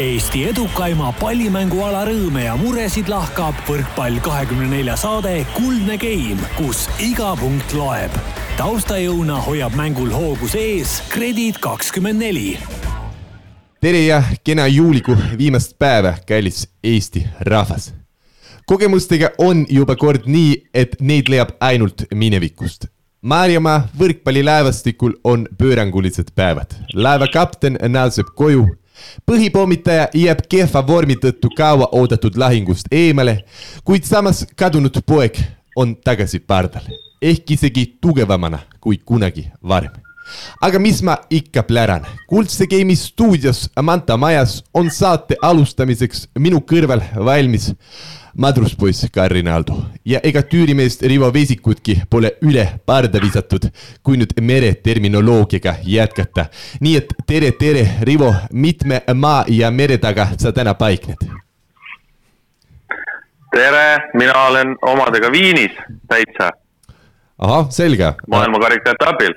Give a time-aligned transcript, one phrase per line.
[0.00, 7.34] Eesti edukaima pallimänguala rõõme ja muresid lahkab võrkpall kahekümne nelja saade Kuldne Game, kus iga
[7.36, 8.14] punkt loeb.
[8.56, 12.56] taustajõuna hoiab mängul hoogus ees Kredit kakskümmend neli.
[13.80, 17.92] tere ja kena juulikuu viimast päeva, kallis Eesti rahvas.
[18.64, 22.88] kogemustega on juba kord nii, et neid leiab ainult minevikust
[23.22, 26.72] Maarjamaa võrkpallilaevastikul on pöörangulised päevad.
[26.94, 28.70] laeva kapten naaseb koju
[29.26, 33.42] põhipommitaja jääb kehva vormi tõttu kaua oodatud lahingust eemale,
[33.84, 35.38] kuid samas kadunud poeg
[35.76, 36.86] on tagasi pardal,
[37.22, 39.92] ehk isegi tugevamana kui kunagi varem.
[40.62, 47.02] aga mis ma ikka pläran, Kuldse Game'i stuudios Manta majas on saate alustamiseks minu kõrval
[47.16, 47.72] valmis
[48.38, 53.68] madruspoiss Karri Naldo ja ega tüürimeest Rivo Vesikutki pole üle parda visatud,
[54.02, 56.46] kui nüüd mereterminoloogiaga jätkata.
[56.80, 61.28] nii et tere, tere, Rivo, mitme maa ja mere taga sa täna paikned?
[63.52, 65.72] tere, mina olen omadega Viinis
[66.08, 66.50] täitsa.
[67.38, 68.14] ahah, selge.
[68.26, 69.34] maailmakarika etapil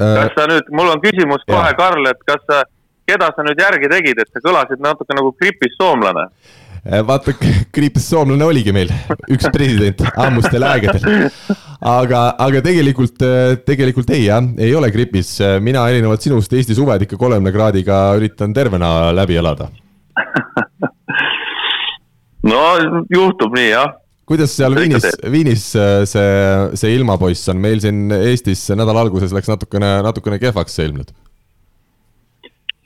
[0.00, 0.14] äh,.
[0.14, 2.62] kas sa nüüd, mul on küsimus kohe, Karl, et kas sa,
[3.06, 6.28] keda sa nüüd järgi tegid, et sa kõlasid natuke nagu gripis soomlane
[7.08, 7.34] vaata,
[7.74, 8.90] kriipis soomlane oligi meil,
[9.32, 11.28] üks president ammustel aegadel.
[11.84, 17.04] aga, aga tegelikult, äh, tegelikult ei jah, ei ole gripis, mina erinevalt sinust Eesti suved
[17.06, 19.70] ikka kolmekümne kraadiga üritan tervena läbi elada.
[22.52, 22.64] no
[23.12, 23.96] juhtub nii jah.
[24.28, 26.32] Kuidas seal Viinis, Viinis äh, see,
[26.76, 31.14] see ilmapoiss on, meil siin Eestis nädala alguses läks natukene, natukene kehvaks see ilmnud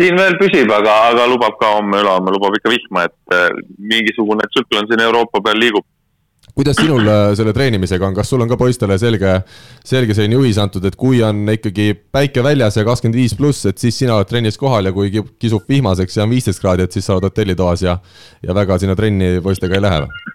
[0.01, 3.49] siin veel püsib, aga, aga lubab ka homme-ülehomme lubab ikka vihma, et äh,
[3.79, 5.87] mingisugune tsüklon siin Euroopa peal liigub.
[6.53, 9.39] kuidas sinul äh, selle treenimisega on, kas sul on ka poistele selge,
[9.89, 13.81] selge selline juhis antud, et kui on ikkagi päike väljas ja kakskümmend viis pluss, et
[13.81, 17.09] siis sina oled trennis kohal ja kui kisub vihmaseks ja on viisteist kraadi, et siis
[17.09, 17.99] sa oled hotellitoas ja,
[18.43, 20.31] ja väga sinna trenni poistega ei lähe või?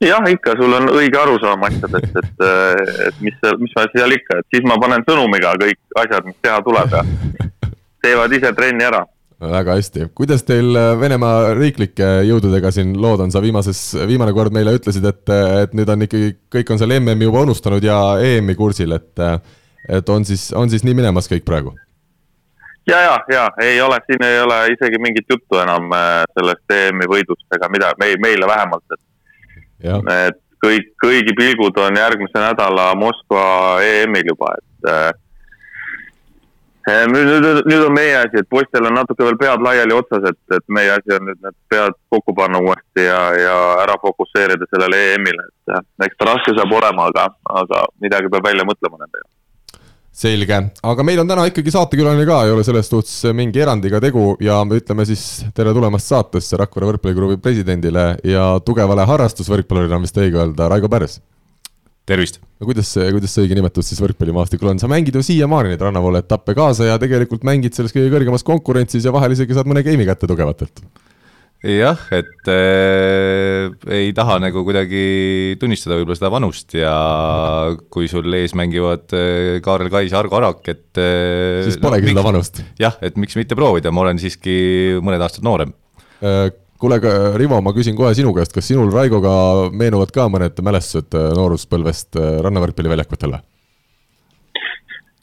[0.00, 4.40] jah, ikka, sul on õige arusaam asjadest, et, äh, et mis, mis ma seal ikka,
[4.40, 7.04] et siis ma panen sõnumiga kõik asjad, mis teha tuleb ja
[8.02, 9.02] teevad ise trenni ära.
[9.40, 14.52] väga hästi, kuidas teil äh, Venemaa riiklike jõududega siin lood on, sa viimases, viimane kord
[14.52, 18.58] meile ütlesid, et, et nüüd on ikkagi, kõik on seal MM-i juba unustanud ja EM-i
[18.58, 19.24] kursil, et
[19.88, 21.72] et on siis, on siis nii minemas kõik praegu?
[22.90, 27.08] ja, ja, ja ei ole, siin ei ole isegi mingit juttu enam äh, sellest EM-i
[27.08, 29.06] võidust ega mida, meil, meile vähemalt, et
[30.12, 33.44] et kõik, kõigi pilgud on järgmise nädala Moskva
[33.84, 35.10] EM-il juba, et äh,
[37.10, 40.64] nüüd, nüüd on meie asi, et poistel on natuke veel pead laiali otsas, et, et
[40.72, 45.48] meie asi on nüüd need pead kokku panna uuesti ja, ja ära fokusseerida sellele EM-ile,
[45.50, 47.26] et äh, eks ta raske saab olema, aga,
[47.62, 49.28] aga midagi peab välja mõtlema nendega.
[50.20, 50.60] selge,
[50.92, 54.60] aga meil on täna ikkagi saatekülaline ka, ei ole selles suhtes mingi erandiga tegu ja
[54.64, 60.68] ütleme siis tere tulemast saatesse Rakvere võrkpalliklubi presidendile ja tugevale harrastusvõrkpallurile on vist õige öelda,
[60.72, 61.20] Raigo Pärs
[62.10, 62.40] tervist!
[62.60, 65.84] no kuidas see, kuidas see õige nimetus siis võrkpallimaastikul on, sa mängid ju siiamaani neid
[65.84, 69.84] rannavoole etappe kaasa ja tegelikult mängid selles kõige kõrgemas konkurentsis ja vahel isegi saad mõne
[69.86, 70.82] game'i kätte tugevatelt.
[71.66, 76.94] jah, et äh, ei taha nagu kuidagi tunnistada võib-olla seda vanust ja
[77.92, 82.16] kui sul ees mängivad äh, Kaarel Kais ja Argo Arak, et äh, siis polegi no,
[82.16, 82.64] seda vanust.
[82.80, 84.56] jah, et miks mitte proovida, ma olen siiski
[85.04, 85.76] mõned aastad noorem
[86.24, 86.48] äh,
[86.80, 86.98] kuule,
[87.38, 89.32] Rivo, ma küsin kohe sinu käest, kas sinul Raigoga
[89.70, 93.38] meenuvad ka mõned mälestused äh, nooruspõlvest äh, rannavõrkpalliväljakutel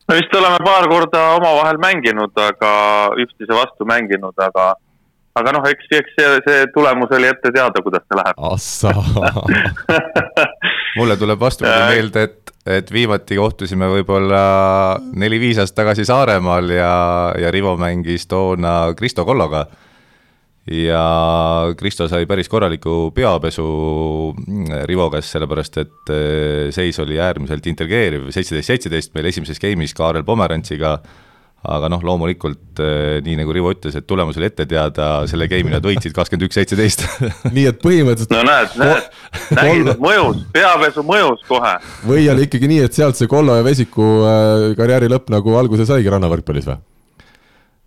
[0.07, 2.73] me vist oleme paar korda omavahel mänginud, aga
[3.23, 4.69] üksteise vastu mänginud, aga,
[5.39, 8.39] aga noh, eks, eks see, see tulemus oli ette teada, kuidas see läheb.
[8.51, 8.93] Assa.
[10.97, 14.45] Mulle tuleb vastupidi meelde, et, et viimati kohtusime võib-olla
[15.19, 16.93] neli-viis aastat tagasi Saaremaal ja,
[17.43, 19.67] ja Rivo mängis toona Kristo Kolloga
[20.71, 23.67] ja Kristo sai päris korraliku peapesu
[24.87, 30.25] Rivo käest, sellepärast et eh, seis oli äärmiselt intrigeeriv, seitseteist, seitseteist meil esimeses game'is Kaarel
[30.27, 30.97] Pomerantsiga,
[31.67, 35.71] aga noh, loomulikult eh, nii nagu Rivo ütles, et tulemus oli ette teada, selle game'i
[35.71, 37.05] nad võitsid kakskümmend üks, seitseteist.
[37.55, 39.09] nii et põhimõtteliselt no näed, näed,
[39.55, 41.77] nägid, et mõjus, peapesu mõjus kohe.
[42.11, 45.87] või oli ikkagi nii, et sealt see Kollo ja Vesiku eh, karjääri lõpp nagu alguse
[45.87, 46.83] saigi rannavõrkpallis või?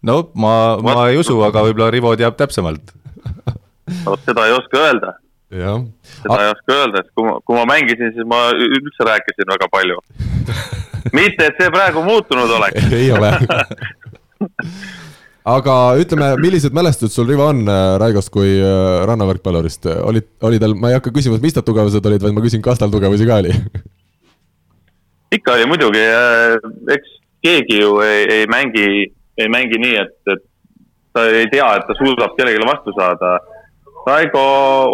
[0.06, 0.52] No ma,
[0.84, 2.94] ma ei usu, aga võib-olla Rivo teab täpsemalt.
[4.06, 5.16] Vot seda ei oska öelda.
[5.50, 9.50] seda A ei oska öelda, et kui ma, kui ma mängisin, siis ma üldse rääkisin
[9.50, 9.98] väga palju.
[11.16, 12.90] Mitte, et see praegu muutunud oleks.
[13.00, 13.30] Ei ole.
[15.50, 20.76] Aga ütleme, millised mälestused sul, Rivo, on äh, Raigost kui äh, rannavõrkpallurist, olid, oli tal,
[20.76, 23.40] ma ei hakka küsima, mis ta tugevused olid, vaid ma küsin, kas tal tugevusi ka
[23.40, 23.56] oli?
[25.32, 26.58] Ikka oli muidugi, äh,
[26.92, 28.84] eks keegi ju ei, ei mängi
[29.40, 30.42] ei mängi nii, et, et
[31.14, 33.38] ta ei tea, et ta suudab kellelegi vastu saada.
[34.06, 34.42] Raigo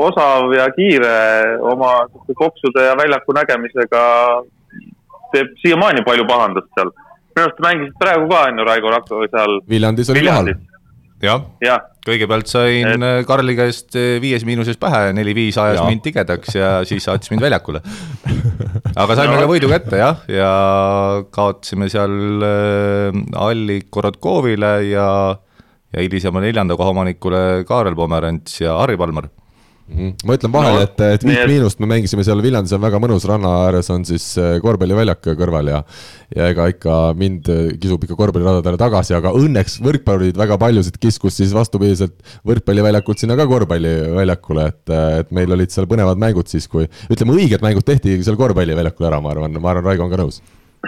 [0.08, 1.16] osav ja kiire
[1.62, 1.92] oma
[2.34, 4.02] kopsude ja väljaku nägemisega
[5.34, 6.90] teeb siiamaani palju pahandust seal.
[7.36, 9.60] minu arust mängisid praegu ka on ju Raigo Rakko seal.
[9.68, 10.50] Viljandis oli kohal.
[11.22, 13.02] Jah ja., kõigepealt sain et...
[13.02, 15.86] Äh, Karli käest äh, viies miinuses pähe, neli-viis ajas ja.
[15.88, 17.80] mind tigedaks ja siis saatis mind väljakule.
[19.02, 19.40] aga saime no.
[19.40, 20.52] ka võidu kätte jah, ja
[21.34, 25.08] kaotasime seal äh, Allik Korotkovile ja
[25.96, 29.30] ja hilisema neljanda koha omanikule Kaarel Pomerants ja Harri -hmm.
[29.86, 33.26] Ma ütlen vahele no,, et, et Viit Miinust me mängisime seal Viljandis on väga mõnus,
[33.28, 35.82] ranna ääres on siis äh, korvpalliväljak kõrval ja
[36.34, 41.38] ja ega ikka mind äh, kisub ikka korvpalliradadele tagasi, aga õnneks võrkpallurid väga paljusid kiskus
[41.38, 42.18] siis vastupidiselt
[42.48, 47.38] võrkpalliväljakult sinna ka korvpalliväljakule, et, äh, et meil olid seal põnevad mängud siis, kui ütleme,
[47.38, 50.42] õiged mängud tehti seal korvpalliväljakul ära, ma arvan, ma arvan, Raigo on ka nõus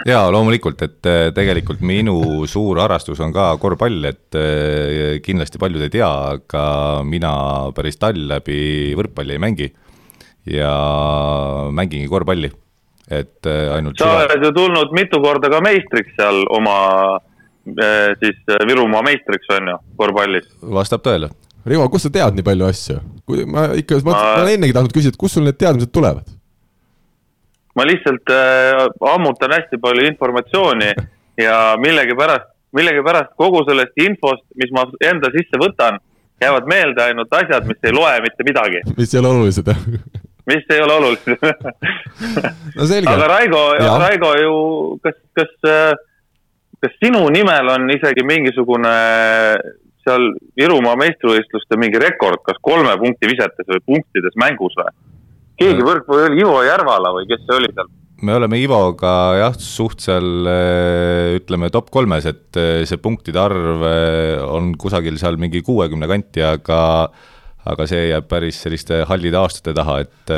[0.07, 5.83] jaa, loomulikult, et äh, tegelikult minu suur harrastus on ka korvpall, et äh, kindlasti paljud
[5.85, 6.63] ei tea, aga
[7.07, 7.33] mina
[7.75, 9.69] päris tall läbi võrkpalli ei mängi.
[10.49, 10.69] ja
[11.75, 12.49] mängingi korvpalli,
[13.09, 13.99] et äh, ainult.
[13.99, 17.19] sa oled ju tulnud mitu korda ka meistriks seal oma
[18.23, 20.49] siis Virumaa meistriks on ju, korvpallis.
[20.61, 21.29] vastab tõele.
[21.67, 22.99] Rivo, kust sa tead nii palju asju?
[23.29, 26.38] kui ma ikka, ma, ma olen ennegi tahtnud küsida, et kust sul need teadmised tulevad?
[27.79, 28.85] Ma lihtsalt äh,
[29.15, 30.89] ammutan hästi palju informatsiooni
[31.39, 36.01] ja millegipärast, millegipärast kogu sellest infost, mis ma enda sisse võtan,
[36.43, 38.83] jäävad meelde ainult asjad, mis ei loe mitte midagi.
[38.97, 39.79] mis ei ole olulised, jah?
[40.49, 41.37] mis ei ole olulised
[42.75, 43.09] no selge.
[43.13, 43.63] aga Raigo,
[44.03, 44.55] Raigo ju,
[45.03, 45.93] kas, kas, äh,
[46.83, 48.95] kas sinu nimel on isegi mingisugune
[50.03, 54.91] seal Virumaa meistrivõistluste mingi rekord, kas kolme punkti visetes või punktides mängus või?
[55.59, 57.89] Keegi võrkpalli oli Ivo Järvala või kes see oli seal?
[58.21, 63.85] me oleme Ivoga jah, suht seal eh, ütleme top kolmes, et eh, see punktide arv
[63.87, 66.81] eh, on kusagil seal mingi kuuekümne kanti, aga
[67.69, 70.31] aga see jääb päris selliste hallide aastate taha, et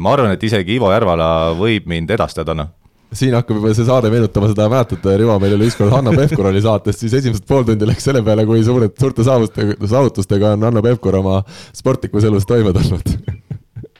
[0.00, 2.70] ma arvan, et isegi Ivo Järvala võib mind edastada, noh.
[3.18, 6.62] Siin hakkab juba see saade meenutama seda, mäletate, Rivo, meil oli ükskord Hanno Pevkur oli
[6.64, 10.84] saates, siis esimesed pool tundi läks selle peale, kui suured, suurte saavutustega, saavutustega on Hanno
[10.84, 11.42] Pevkur oma
[11.76, 13.16] sportlikus elus toime tulnud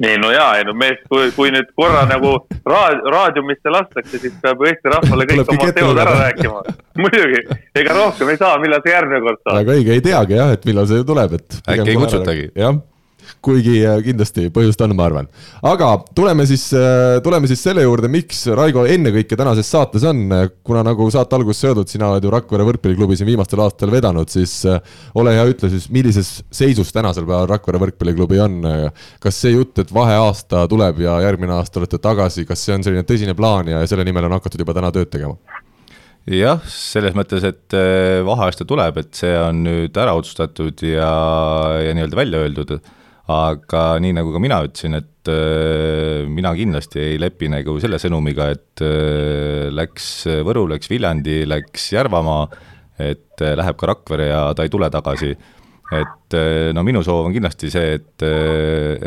[0.07, 2.35] ei no jaa, ei no mees, kui, kui nüüd korra nagu
[2.69, 6.63] raad-, raadiumisse lastakse, siis peab Eesti rahvale kõik oma teod ära rääkima.
[7.03, 7.43] muidugi,
[7.79, 9.59] ega rohkem ei saa, millal see järgmine kord saab.
[9.63, 11.61] väga õige, ei teagi jah, et millal see tuleb, et.
[11.65, 12.49] äkki ei kutsutagi.
[12.59, 12.79] jah
[13.45, 15.29] kuigi äh, kindlasti põhjust on, ma arvan.
[15.67, 20.25] aga tuleme siis, äh, tuleme siis selle juurde, miks Raigo ennekõike tänases saates on,
[20.67, 24.57] kuna nagu saate alguses öeldud, sina oled ju Rakvere võrkpalliklubi siin viimastel aastatel vedanud, siis
[24.69, 24.81] äh,
[25.19, 28.59] ole hea, ütle siis, millises seisus tänasel päeval Rakvere võrkpalliklubi on.
[29.23, 33.07] kas see jutt, et vaheaasta tuleb ja järgmine aasta olete tagasi, kas see on selline
[33.07, 35.39] tõsine plaan ja selle nimel on hakatud juba täna tööd tegema?
[36.29, 37.75] jah, selles mõttes, et
[38.27, 41.09] vaheaasta tuleb, et see on nüüd ära otsustatud ja,
[41.87, 42.75] ja nii-öelda välja öeldud
[43.29, 48.49] aga nii, nagu ka mina ütlesin, et äh, mina kindlasti ei lepi nagu selle sõnumiga,
[48.55, 50.09] et äh, läks
[50.49, 52.49] Võru, läks Viljandi, läks Järvamaa,
[53.05, 55.37] et äh, läheb ka Rakvere ja ta ei tule tagasi.
[55.89, 56.35] et
[56.77, 58.25] no minu soov on kindlasti see, et,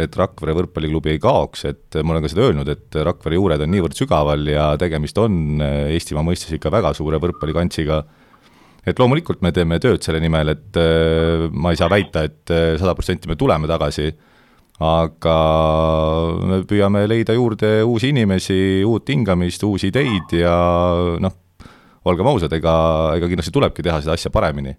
[0.01, 3.69] et Rakvere võrkpalliklubi ei kaoks, et ma olen ka seda öelnud, et Rakvere juured on
[3.69, 8.00] niivõrd sügaval ja tegemist on Eestimaa mõistes ikka väga suure võrkpallikantsiga
[8.88, 12.54] et loomulikult me teeme tööd selle nimel, et äh, ma ei saa väita et, et
[12.56, 14.10] äh, sada protsenti me tuleme tagasi,
[14.82, 15.36] aga
[16.50, 20.55] me püüame leida juurde uusi inimesi, uut hingamist, uusi ideid ja
[21.22, 21.36] noh,
[22.10, 22.74] olgem ausad, ega,
[23.20, 24.74] ega kindlasti tulebki teha seda asja paremini.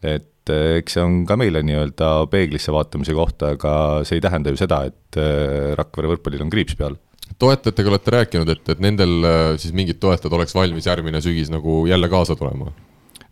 [0.00, 3.72] et äh, eks see on ka meile nii-öelda peeglisse vaatamise koht, aga
[4.04, 5.16] see ei tähenda ju seda, et
[5.76, 7.00] Rakvere võrkpallil on kriips peal
[7.40, 9.12] toetajatega olete rääkinud, et, et nendel
[9.60, 12.72] siis mingid toetajad oleks valmis järgmine sügis nagu jälle kaasa tulema?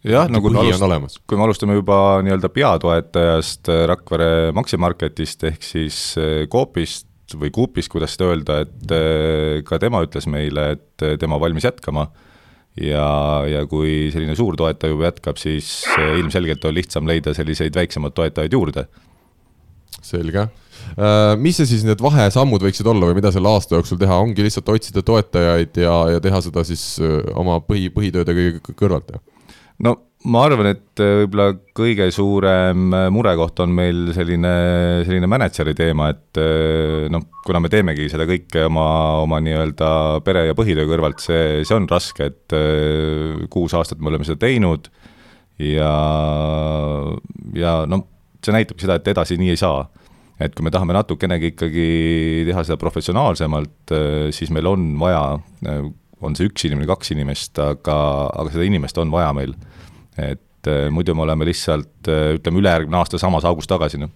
[0.07, 5.67] Jah, no kui me alustame, kui me alustame juba nii-öelda peatoetajast äh, Rakvere Maximarketist ehk
[5.67, 7.07] siis äh, Coopist
[7.39, 12.07] või Coopist, kuidas seda öelda, et äh, ka tema ütles meile, et tema valmis jätkama
[12.79, 13.09] ja,
[13.51, 18.55] ja kui selline suur toetaja juba jätkab, siis ilmselgelt on lihtsam leida selliseid väiksemaid toetajaid
[18.55, 18.87] juurde.
[19.99, 20.47] selge.
[21.43, 24.71] Mis see siis need vahesammud võiksid olla või mida selle aasta jooksul teha, ongi lihtsalt
[24.73, 26.85] otsida toetajaid ja, ja teha seda siis
[27.35, 28.37] oma põhi, põhitööde
[28.79, 29.25] kõrvalt, jah?
[29.85, 34.51] No ma arvan, et äh, võib-olla kõige suurem äh, murekoht on meil selline,
[35.07, 38.89] selline mänedžeri teema, et äh, noh, kuna me teemegi seda kõike oma,
[39.23, 39.91] oma nii-öelda
[40.27, 42.57] pere ja põhitöö kõrvalt, see, see on raske, et
[43.53, 44.91] kuus aastat me oleme seda teinud
[45.63, 45.93] ja,
[47.55, 48.05] ja noh,
[48.43, 49.87] see näitabki seda, et edasi nii ei saa.
[50.39, 51.87] et kui me tahame natukenegi ikkagi
[52.47, 53.95] teha seda professionaalsemalt,
[54.35, 55.23] siis meil on vaja
[56.21, 57.97] on see üks inimene, kaks inimest, aga,
[58.33, 59.57] aga seda inimest on vaja meil.
[60.19, 64.11] et et muidu me oleme lihtsalt ütleme, ülejärgmine aasta samas augus tagasi, noh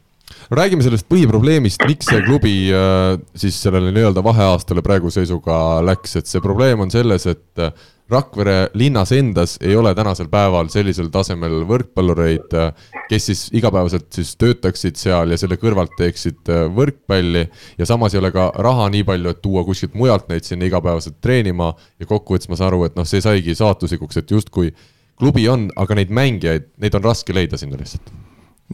[0.51, 6.17] no räägime sellest põhiprobleemist, miks see klubi äh, siis sellele nii-öelda vaheaastale praeguse seisuga läks,
[6.19, 7.73] et see probleem on selles, et äh,
[8.13, 14.35] Rakvere linnas endas ei ole tänasel päeval sellisel tasemel võrkpallureid, äh, kes siis igapäevaselt siis
[14.41, 17.47] töötaksid seal ja selle kõrvalt teeksid võrkpalli.
[17.79, 21.21] ja samas ei ole ka raha nii palju, et tuua kuskilt mujalt neid sinna igapäevaselt
[21.21, 24.75] treenima ja kokkuvõttes ma saan aru, et noh, see saigi saatuslikuks, et justkui
[25.19, 28.13] klubi on, aga neid mängijaid, neid on raske leida sinna lihtsalt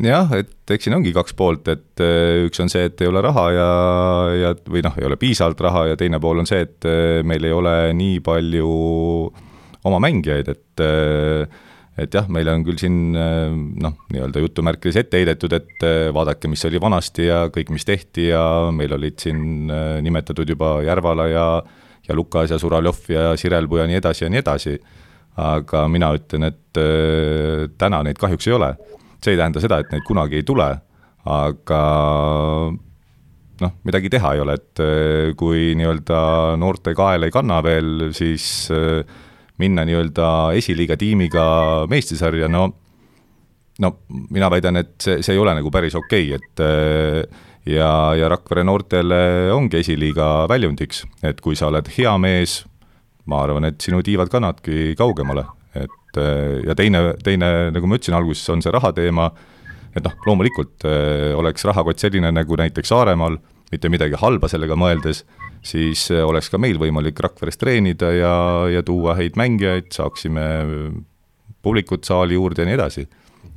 [0.04, 3.22] jah, et eks siin ongi kaks poolt, et äh, üks on see, et ei ole
[3.24, 3.70] raha ja,
[4.38, 7.46] ja või noh, ei ole piisavalt raha ja teine pool on see, et äh, meil
[7.48, 8.68] ei ole nii palju
[9.88, 11.64] oma mängijaid, et äh,
[11.98, 15.82] et jah, meile on küll siin noh, nii-öelda jutumärkides ette heidetud, et
[16.14, 19.66] vaadake, mis oli vanasti ja kõik, mis tehti ja meil olid siin
[20.06, 21.46] nimetatud juba Järvala ja
[22.06, 24.76] ja Lukas ja Suraljov ja Sirelpuu ja nii edasi ja nii edasi.
[25.42, 26.78] aga mina ütlen, et
[27.82, 28.70] täna neid kahjuks ei ole
[29.22, 30.68] see ei tähenda seda, et neid kunagi ei tule,
[31.28, 31.80] aga
[33.62, 36.20] noh, midagi teha ei ole, et äh, kui nii-öelda
[36.60, 39.02] noorte kael ei kanna veel, siis äh,
[39.58, 41.48] minna nii-öelda esiliiga tiimiga
[41.90, 42.68] meistrusarja, no
[43.78, 43.92] no
[44.34, 48.30] mina väidan, et see, see ei ole nagu päris okei okay,, et äh, ja, ja
[48.32, 49.20] Rakvere noortele
[49.54, 52.62] ongi esiliiga väljundiks, et kui sa oled hea mees,
[53.28, 58.16] ma arvan, et sinu tiivad kannadki kaugemale et äh, ja teine, teine, nagu ma ütlesin
[58.18, 59.28] alguses, on see raha teema,
[59.96, 63.38] et noh, loomulikult äh, oleks rahakott selline nagu näiteks Saaremaal,
[63.72, 65.24] mitte midagi halba sellega mõeldes,
[65.66, 68.34] siis äh, oleks ka meil võimalik Rakveres treenida ja,
[68.72, 70.46] ja tuua häid mängijaid, saaksime
[71.62, 73.08] publikut saali juurde ja nii edasi.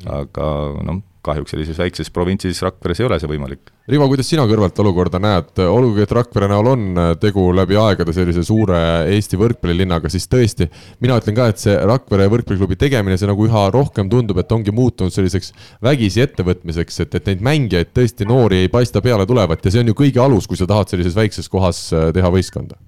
[0.09, 0.45] aga
[0.87, 3.71] noh, kahjuks sellises väikses provintsis Rakveres ei ole see võimalik.
[3.91, 8.43] Rivo, kuidas sina kõrvalt olukorda näed, olgugi et Rakvere näol on tegu läbi aegade sellise
[8.47, 8.79] suure
[9.11, 10.69] Eesti võrkpallilinnaga, siis tõesti,
[11.03, 14.73] mina ütlen ka, et see Rakvere võrkpalliklubi tegemine, see nagu üha rohkem tundub, et ongi
[14.75, 19.73] muutunud selliseks vägisi ettevõtmiseks, et, et neid mängijaid tõesti noori ei paista peale tulevat ja
[19.73, 22.79] see on ju kõige alus, kui sa tahad sellises väikses kohas teha võistkonda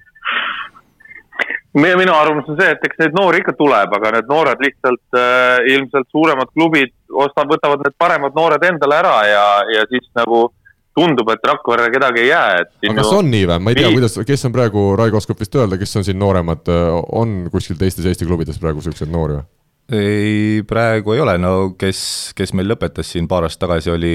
[1.74, 5.64] minu arvamus on see, et eks neid noori ikka tuleb, aga need noored lihtsalt äh,
[5.74, 10.46] ilmselt suuremad klubid ostab, võtavad need paremad noored endale ära ja, ja siis nagu
[10.94, 12.72] tundub, et Rakverre kedagi ei jää, et.
[12.86, 15.58] aga kas on nii või, ma ei tea, kuidas, kes on praegu, Raigo oskab vist
[15.58, 16.70] öelda, kes on siin nooremad,
[17.18, 19.48] on kuskil teistes Eesti klubides praegu siukseid noori või?
[19.94, 24.14] Ei, praegu ei ole, no kes, kes meil lõpetas siin paar aastat tagasi, oli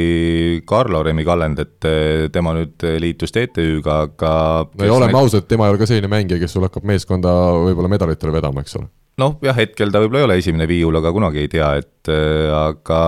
[0.68, 4.32] Carlo Remi Kallend, et eh, tema nüüd liitus TTÜ-ga, aga
[4.68, 7.90] no ja oleme ausad, tema ei ole ka selline mängija, kes sul hakkab meeskonda võib-olla
[7.92, 8.90] medalitele vedama, eks ole.
[9.18, 12.52] Noh, jah, hetkel ta võib-olla ei ole esimene viiul, aga kunagi ei tea, et äh,
[12.54, 13.00] aga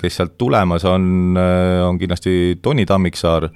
[0.00, 3.50] kes sealt tulemas on, äh, on kindlasti Toni Tammiksaar,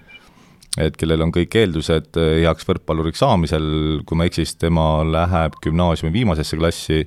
[0.81, 3.67] et kellel on kõik eeldused heaks võrkpalluriks saamisel,
[4.09, 7.03] kui ma ei eksi, siis tema läheb gümnaasiumi viimasesse klassi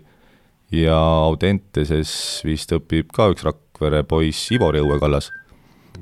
[0.74, 5.31] ja Audenteses vist õpib ka üks Rakvere poiss, Ivo Rõue kallas.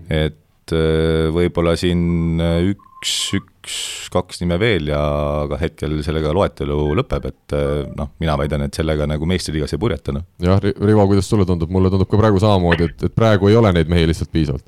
[0.09, 3.77] et äh, võib-olla siin äh, üks, üks,
[4.13, 4.99] kaks nime veel ja
[5.43, 9.81] aga hetkel sellega loetelu lõpeb, et äh, noh, mina väidan, et sellega nagu meistriliigas ei
[9.81, 10.27] purjeta, noh.
[10.43, 13.73] jah, Rivo, kuidas sulle tundub, mulle tundub ka praegu samamoodi, et, et praegu ei ole
[13.75, 14.65] neid mehi lihtsalt piisavalt.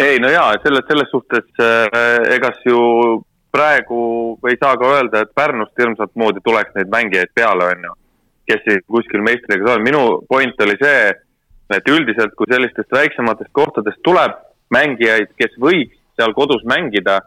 [0.00, 1.64] ei no jaa, et selles, selles suhtes
[2.36, 2.78] egas ju
[3.50, 7.96] praegu ei saa ka öelda, et Pärnust hirmsat moodi tuleks neid mängijaid peale, on ju
[8.50, 9.84] kes siis kuskil meistriga saavad.
[9.86, 11.10] minu point oli see,
[11.70, 14.38] et üldiselt, kui sellistest väiksematest kohtadest tuleb
[14.74, 17.20] mängijaid, kes võiks seal kodus mängida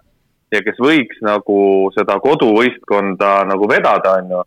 [0.54, 1.60] ja kes võiks nagu
[1.96, 4.42] seda koduvõistkonda nagu vedada, on ju.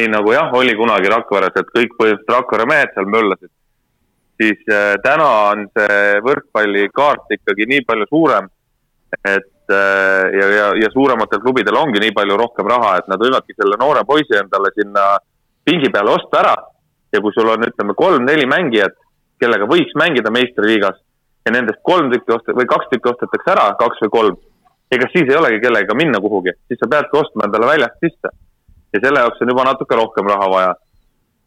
[0.00, 3.52] nii nagu jah, oli kunagi Rakveres, et kõik põhimõtteliselt Rakvere mehed seal möllasid.
[4.40, 8.46] siis äh, täna on see võrkpallikaart ikkagi nii palju suurem,
[9.20, 13.58] et äh, ja, ja, ja suurematel klubidel ongi nii palju rohkem raha, et nad võivadki
[13.58, 15.29] selle noore poisi endale sinna äh,
[15.70, 16.56] pingi peale osta ära
[17.12, 18.96] ja kui sul on, ütleme, kolm-neli mängijat,
[19.40, 20.98] kellega võiks mängida meistriliigas
[21.46, 24.38] ja nendest kolm tükki osta- või kaks tükki ostetakse ära, kaks või kolm,
[24.92, 28.36] ega siis ei olegi kellega minna kuhugi, siis sa peadki ostma endale väljast sisse.
[28.92, 30.74] ja selle jaoks on juba natuke rohkem raha vaja.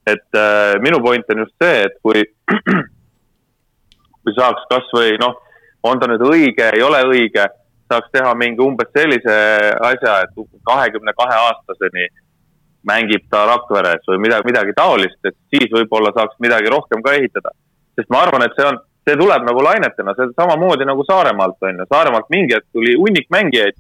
[0.08, 2.24] et äh, minu point on just see, et kui,
[4.24, 5.38] kui saaks kasvõi noh,
[5.84, 7.46] on ta nüüd õige, ei ole õige,
[7.92, 9.38] saaks teha mingi umbes sellise
[9.92, 12.08] asja, et kahekümne kahe aastaseni
[12.88, 17.54] mängib ta Rakveres või midagi, midagi taolist, et siis võib-olla saaks midagi rohkem ka ehitada.
[17.96, 21.80] sest ma arvan, et see on, see tuleb nagu lainetena, see samamoodi nagu Saaremaalt on
[21.80, 23.78] ju, Saaremaalt mingi hetk tuli hunnik mängijaid,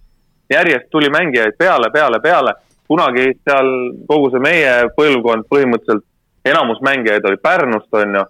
[0.53, 2.53] järjest tuli mängijaid peale, peale, peale.
[2.87, 3.69] kunagi seal
[4.07, 6.05] kogu see meie põlvkond põhimõtteliselt,
[6.45, 8.23] enamus mängijaid oli Pärnust, on ju.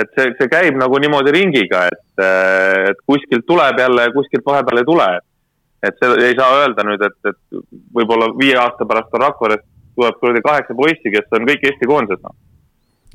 [0.00, 2.24] et see, see käib nagu niimoodi ringiga, et,
[2.90, 5.29] et kuskilt tuleb jälle, kuskilt vahepeal ei tule et
[5.98, 7.60] see ei saa öelda nüüd, et, et
[7.96, 9.64] võib-olla viie aasta pärast on Rakveres
[9.96, 12.36] tuleb kuradi kaheksa poissi, kes on kõik Eesti koondises, noh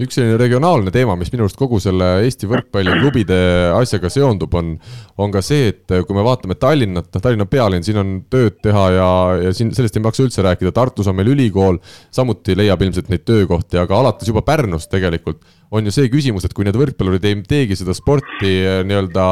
[0.02, 3.38] üks selline regionaalne teema, mis minu arust kogu selle Eesti võrkpalliklubide
[3.78, 4.74] asjaga seondub, on,
[5.22, 8.86] on ka see, et kui me vaatame Tallinnat, noh, Tallinna pealinn, siin on tööd teha
[8.98, 9.10] ja,
[9.48, 11.80] ja siin sellest ei maksa üldse rääkida, Tartus on meil ülikool,
[12.16, 16.54] samuti leiab ilmselt neid töökohti, aga alates juba Pärnust tegelikult on ju see küsimus, et
[16.56, 19.25] kui need võrkpallurid ei teegi seda sporti eh, nii-öelda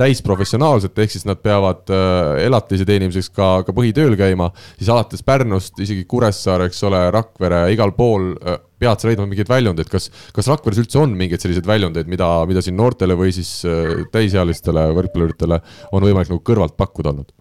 [0.00, 5.76] täisprofessionaalselt, ehk siis nad peavad äh, elatise teenimiseks ka, ka põhitööl käima, siis alates Pärnust,
[5.82, 10.50] isegi Kuressaare, eks ole, Rakvere, igal pool äh, pead sa leidma mingeid väljundeid, kas, kas
[10.50, 15.62] Rakveres üldse on mingeid selliseid väljundeid, mida, mida siin noortele või siis äh, täisealistele võrkpalluritele
[15.92, 17.32] on võimalik nagu kõrvalt pakkuda olnud?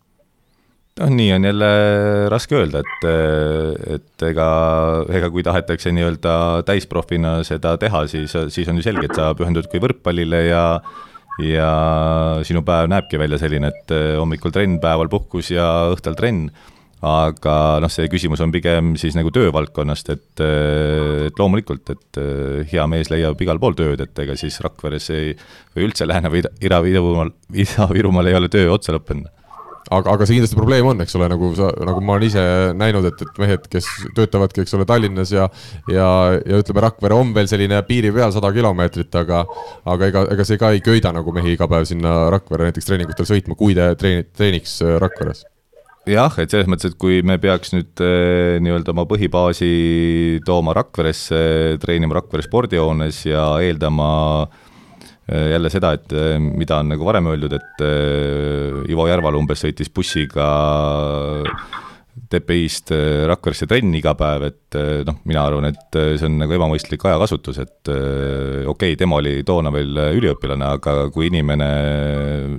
[1.00, 1.69] noh, nii on jälle
[2.31, 3.05] raske öelda, et,
[3.95, 4.48] et ega,
[5.17, 6.33] ega kui tahetakse nii-öelda
[6.67, 10.65] täisprofina seda teha, siis, siis on ju selge, et sa pühendud kui võrkpallile ja
[11.41, 11.69] ja
[12.45, 16.51] sinu päev näebki välja selline, et hommikul trenn, päeval puhkus ja õhtul trenn.
[17.01, 22.22] Aga noh, see küsimus on pigem siis nagu töövaldkonnast, et, et loomulikult, et
[22.70, 25.36] hea mees leiab igal pool tööd, et ega siis Rakveres ei,
[25.75, 27.34] või üldse Lääne- või Ida-Virumaal,
[27.65, 29.29] Ida-Virumaal ei ole töö otsa lõppenud.
[29.91, 32.43] Aga, aga see kindlasti probleem on, eks ole, nagu sa, nagu ma olen ise
[32.77, 35.48] näinud, et, et mehed, kes töötavadki, eks ole, Tallinnas ja
[35.89, 39.41] ja, ja ütleme, Rakvere on veel selline piiri peal sada kilomeetrit, aga
[39.89, 43.27] aga ega, ega see ka ei köida nagu mehi iga päev sinna Rakvere näiteks treeningutel
[43.27, 45.43] sõitma, kui te treeni-, treeniks Rakveres
[46.10, 51.77] jah, et selles mõttes, et kui me peaks nüüd äh, nii-öelda oma põhibaasi tooma Rakveresse,
[51.84, 54.12] treenima Rakvere spordihoones ja eeldama
[55.31, 57.84] Äh, jälle seda, et äh, mida on nagu varem öeldud, et
[58.91, 60.48] Ivo Järval umbes sõitis bussiga
[62.32, 62.94] TPI-st
[63.30, 64.77] Rakveresse trenni iga päev, et
[65.08, 69.72] noh, mina arvan, et see on nagu ebamõistlik ajakasutus, et okei okay,, tema oli toona
[69.74, 71.70] veel üliõpilane, aga kui inimene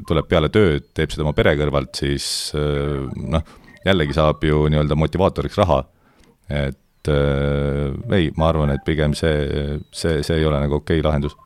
[0.08, 3.44] tuleb peale tööd, teeb seda oma pere kõrvalt, siis noh,
[3.84, 5.82] jällegi saab ju nii-öelda motivaatoriks raha.
[6.48, 11.36] et ei, ma arvan, et pigem see, see, see ei ole nagu okei okay lahendus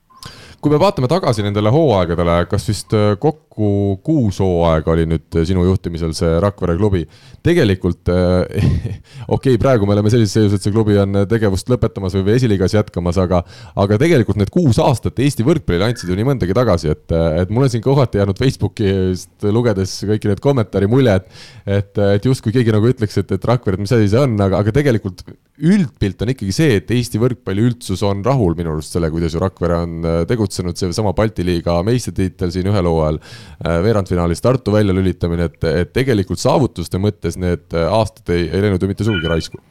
[0.61, 3.13] kui me vaatame tagasi nendele hooaegadele, kas vist äh,
[3.57, 7.03] kokku kuus hooaega oli nüüd sinu juhtimisel see Rakvere klubi.
[7.43, 8.43] tegelikult äh,
[9.35, 12.75] okei okay,, praegu me oleme sellises seisus, et see klubi on tegevust lõpetamas või esiliigas
[12.75, 13.41] jätkamas, aga
[13.75, 17.07] aga tegelikult need kuus aastat Eesti võrkpallile andsid ju nii mõndagi tagasi, et,
[17.41, 22.29] et mul on siin kohati jäänud Facebookist lugedes kõiki neid kommentaare mulje, et et, et
[22.29, 25.25] justkui keegi nagu ütleks, et, et Rakvere, et mis asi see on, aga, aga tegelikult
[25.57, 29.41] üldpilt on ikkagi see, et Eesti võrkpalli üldsus on rahul minu arust selle, kuidas ju
[29.41, 33.17] Rakvere on tegutsenud seesama Balti liiga meistritiitel siin ühel hooajal,
[33.63, 39.07] veerandfinaalis Tartu väljalülitamine, et, et tegelikult saavutuste mõttes need aastad ei, ei läinud ju mitte
[39.07, 39.61] sugugi raisku.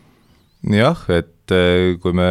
[0.72, 2.28] jah, et äh, kui me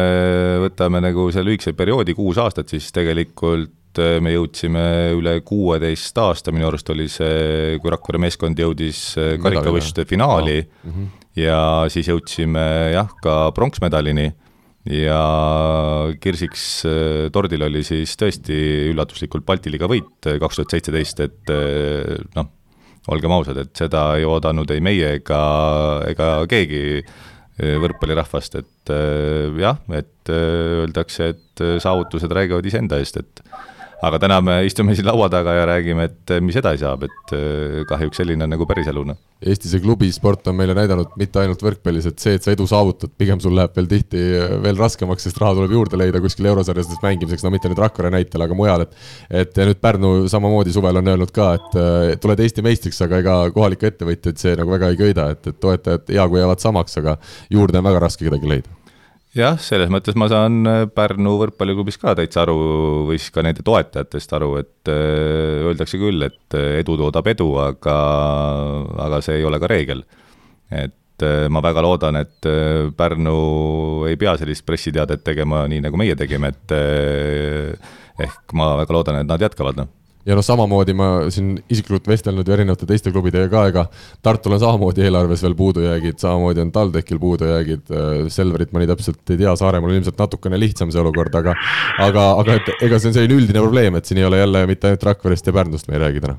[0.66, 6.54] võtame nagu selle lühikese perioodi, kuus aastat, siis tegelikult äh, me jõudsime üle kuueteist aasta,
[6.54, 10.90] minu arust oli see, kui Rakvere meeskond jõudis karikavõistluste finaali no.
[10.90, 11.30] mm -hmm.
[11.42, 11.60] ja
[11.92, 14.32] siis jõudsime jah, ka pronksmedalini
[14.90, 15.20] ja
[16.22, 18.56] kirsiks äh, tordil oli siis tõesti
[18.92, 22.52] üllatuslikult Balti liiga võit äh, kaks tuhat seitseteist, et äh, noh,
[23.10, 25.40] olgem ausad, et seda ei oodanud ei meie ega,
[26.10, 27.02] ega keegi
[27.56, 28.90] võrkpallirahvast, et
[29.56, 33.40] jah, et öeldakse, et saavutused räägivad iseenda eest, et
[34.04, 37.80] aga täna me istume siin laua taga ja räägime, et mis edasi saab, et äh,
[37.88, 39.18] kahjuks selline on nagu päris elu, noh.
[39.46, 43.12] Eesti see klubisport on meile näidanud mitte ainult võrkpallis, et see, et sa edu saavutad,
[43.16, 47.02] pigem sul läheb veel tihti äh, veel raskemaks, sest raha tuleb juurde leida kuskil eurosarjades
[47.02, 51.00] mängimiseks, no mitte nüüd Rakvere näitel, aga mujal, et et ja nüüd Pärnu samamoodi suvel
[51.00, 55.00] on öelnud ka, et tuled Eesti meistriks, aga ega kohalikke ettevõtjaid see nagu väga ei
[55.00, 57.16] köida, et, et toetajad hea, kui jäävad samaks, aga
[57.52, 58.85] juurde on väga raske kedagi leida
[59.36, 62.56] jah, selles mõttes ma saan äh, Pärnu võrkpalliklubis ka täitsa aru
[63.08, 67.50] või siis ka nende toetajatest aru, et äh, öeldakse küll, et äh, edu toodab edu,
[67.62, 67.96] aga,
[69.06, 70.06] aga see ei ole ka reegel.
[70.70, 72.46] et ma väga loodan, et
[72.96, 73.36] Pärnu
[74.04, 76.74] ei pea sellist pressiteadet tegema, nii nagu meie tegime, et
[78.20, 79.88] ehk ma väga loodan, et nad jätkavad, noh
[80.26, 83.84] ja noh, samamoodi ma siin isiklikult vestelnud ju erinevate teiste klubidega ka, ega
[84.24, 89.34] Tartul on samamoodi eelarves veel puudujäägid, samamoodi on TalTechil puudujäägid, äh, Selverit ma nii täpselt
[89.34, 91.54] ei tea, Saaremaal on ilmselt natukene lihtsam see olukord, aga
[92.02, 94.90] aga, aga et ega see on selline üldine probleem, et siin ei ole jälle mitte
[94.90, 96.36] ainult Rakverest ja Pärnust me ei räägi täna.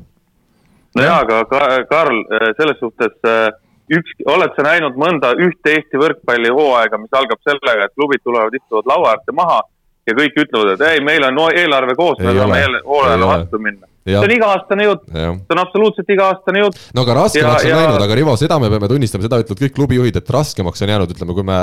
[0.98, 3.48] no jaa, aga Karl, äh, selles suhtes äh,
[3.94, 8.92] üks, oled sa näinud mõnda ühte Eesti võrkpallihooaega, mis algab sellega, et klubid tulevad, istuvad
[8.92, 9.64] laua äärde maha
[10.08, 13.88] ja kõik ütlevad, et ei, meil on eelarve koos, me saame hooajale vastu minna.
[14.08, 16.80] See on iga-aastane jutt, see on absoluutselt iga-aastane jutt.
[16.96, 19.76] no aga raskemaks ja, on läinud, aga Rivo, seda me peame tunnistama, seda ütlevad kõik
[19.76, 21.60] klubijuhid, et raskemaks on jäänud, ütleme, kui me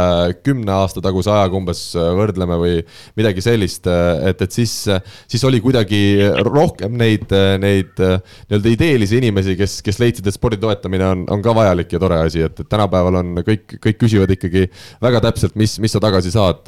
[0.46, 2.78] kümne aasta taguse ajaga umbes äh, võrdleme või
[3.20, 4.74] midagi sellist, äh, et, et siis,
[5.30, 6.02] siis oli kuidagi
[6.46, 11.54] rohkem neid, neid nii-öelda ideelisi inimesi, kes, kes leidsid, et spordi toetamine on, on ka
[11.57, 14.66] vajalik ja tore asi, et, et tänapäeval on kõik, kõik küsivad ikkagi
[15.04, 16.66] väga täpselt, mis, mis sa tagasi saad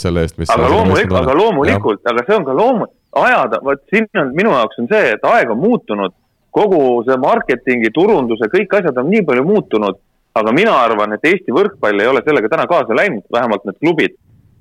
[0.00, 0.50] selle eest, mis.
[0.54, 4.80] aga loomulikult, aga loomulikult, aga see on ka loomulik ajada, vot siin on minu jaoks
[4.82, 6.14] on see, et aeg on muutunud,
[6.54, 10.00] kogu see marketingi, turunduse, kõik asjad on nii palju muutunud,
[10.38, 14.18] aga mina arvan, et Eesti võrkpall ei ole sellega täna kaasa läinud, vähemalt need klubid.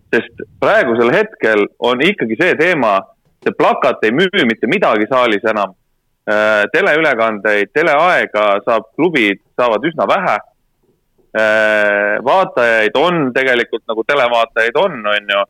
[0.07, 2.93] sest praegusel hetkel on ikkagi see teema,
[3.43, 5.73] see plakat ei müü mitte midagi saalis enam.
[6.27, 10.37] Äh, teleülekandeid, teleaega saab, klubid saavad üsna vähe.
[11.35, 15.43] Äh, vaatajaid on tegelikult nagu televaatajaid on, on ju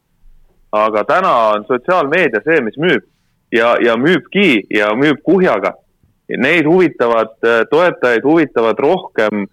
[0.72, 3.06] aga täna on sotsiaalmeedia see, mis müüb
[3.52, 5.74] ja, ja müübki ja müüb kuhjaga.
[6.28, 9.48] Neid huvitavad, äh, toetajaid huvitavad rohkem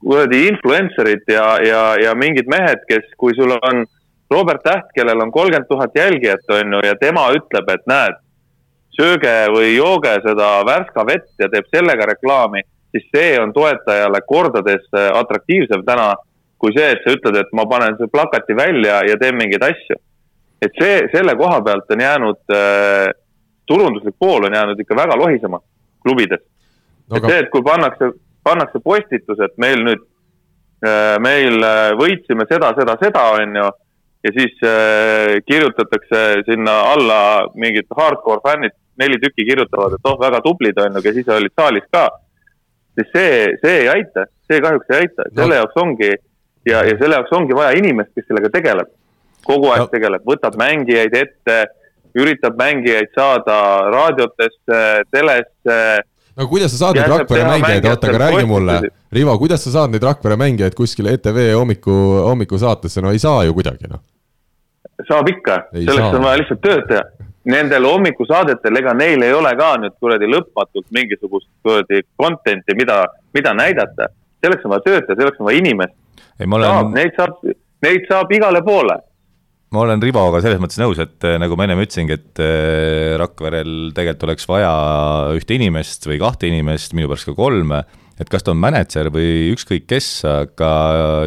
[0.00, 3.84] kuradi influencer'id ja, ja, ja mingid mehed, kes, kui sul on
[4.30, 8.18] Robert Täht, kellel on kolmkümmend tuhat jälgijat, on ju, ja tema ütleb, et näed,
[8.94, 14.86] sööge või jooge seda värska vett ja teeb sellega reklaami, siis see on toetajale kordades
[14.94, 16.12] äh, atraktiivsem täna
[16.58, 19.98] kui see, et sa ütled, et ma panen selle plakati välja ja teen mingeid asju
[20.62, 23.08] et see, selle koha pealt on jäänud äh,,
[23.66, 25.60] turunduslik pool on jäänud ikka väga lohisema
[26.02, 26.42] klubides
[27.08, 27.16] no,.
[27.16, 28.10] et see, et kui pannakse,
[28.44, 30.02] pannakse postitus, et meil nüüd
[30.86, 33.70] äh,, meil äh, võitsime seda, seda, seda, on ju,
[34.26, 37.20] ja siis äh, kirjutatakse sinna alla
[37.54, 41.54] mingid hardcore fännid, neli tükki kirjutavad, et oh, väga tublid, on ju, kes ise olid
[41.54, 42.08] saalis ka.
[42.98, 45.60] siis see, see ei aita, see kahjuks ei aita, selle no.
[45.60, 46.08] jaoks ongi
[46.66, 48.90] ja, ja selle jaoks ongi vaja inimest, kes sellega tegeleb
[49.46, 49.90] kogu aeg no.
[49.92, 51.58] tegeleb, võtab mängijaid ette,
[52.18, 53.58] üritab mängijaid saada
[53.92, 54.80] raadiotesse,
[55.12, 55.78] telesse.
[56.36, 58.80] no kuidas sa saad neid Rakvere mängijaid, oota, aga räägi mulle,
[59.12, 61.94] Rivo, kuidas sa saad neid Rakvere mängijaid kuskile ETV hommiku,
[62.30, 64.02] hommikusaatesse, no ei saa ju kuidagi, noh.
[65.08, 66.18] saab ikka, selleks saa.
[66.18, 67.06] on vaja lihtsalt tööd teha.
[67.48, 72.98] Nendel hommikusaadetel, ega neil ei ole ka nüüd kuradi lõpmatult mingisugust kuradi content'i, mida,
[73.32, 74.10] mida näidata.
[74.44, 75.94] selleks on vaja tööd teha, selleks on vaja inimest.
[76.44, 76.90] Olen...
[76.92, 77.38] Neid saab,
[77.82, 78.98] neid saab igale poole
[79.74, 83.92] ma olen Rivoga selles mõttes nõus, et äh, nagu ma ennem ütlesingi, et äh, Rakverel
[83.96, 84.72] tegelikult oleks vaja
[85.36, 87.82] ühte inimest või kahte inimest, minu pärast ka kolme,
[88.18, 90.72] et kas ta on mänedžer või ükskõik kes, aga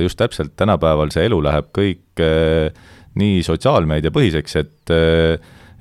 [0.04, 2.72] just täpselt tänapäeval see elu läheb kõik äh,
[3.22, 4.96] nii sotsiaalmeedia põhiseks, et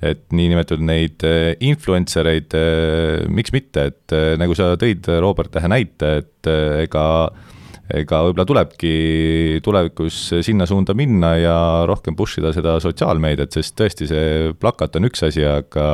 [0.00, 1.20] et niinimetatud neid
[1.60, 2.54] influencer eid,
[3.28, 7.49] miks mitte, et nagu sa tõid, Robert, tähe näite, et ega äh,
[7.96, 11.56] ega võib-olla tulebki tulevikus sinna suunda minna ja
[11.88, 15.86] rohkem push ida seda sotsiaalmeediat, sest tõesti, see plakat on üks asi, aga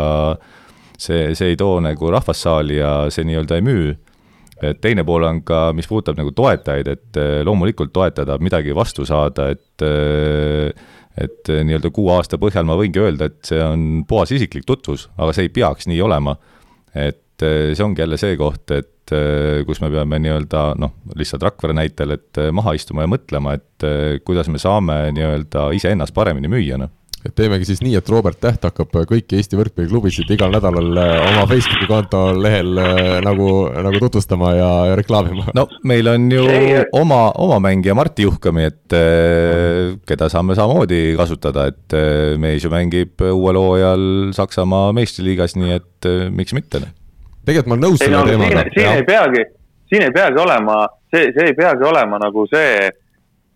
[0.98, 3.94] see, see ei too nagu rahvast saali ja see nii-öelda ei müü.
[4.64, 9.04] et teine pool on ka, mis puudutab nagu toetajaid, et eh, loomulikult toetada, midagi vastu
[9.04, 10.72] saada, et eh,
[11.16, 15.32] et nii-öelda kuue aasta põhjal ma võingi öelda, et see on puhas isiklik tutvus, aga
[15.32, 16.36] see ei peaks nii olema.
[16.96, 20.96] et eh, see ongi jälle see koht, et et äh, kus me peame nii-öelda noh,
[21.18, 25.70] lihtsalt Rakvere näitel, et äh, maha istuma ja mõtlema, et äh, kuidas me saame nii-öelda
[25.76, 26.94] iseennast paremini müüa, noh.
[27.26, 31.88] Et teemegi siis nii, et Robert Täht hakkab kõiki Eesti võrkpalliklubisid igal nädalal oma Facebooki
[31.90, 32.68] konto lehel
[33.24, 33.48] nagu,
[33.82, 35.48] nagu tutvustama ja, ja reklaamima.
[35.56, 36.44] no meil on ju
[36.94, 38.94] oma, oma mängija Martti Juhkami, et
[40.06, 41.96] keda saame samamoodi kasutada, et
[42.38, 46.94] mees ju mängib uuel hooajal Saksamaa meistriliigas, nii et miks mitte noh
[47.46, 48.64] tegelikult ma olen nõus selle no, teemaga.
[48.74, 49.42] siin ei peagi,
[49.90, 50.78] siin ei peagi olema,
[51.14, 52.90] see, see ei peagi olema nagu see,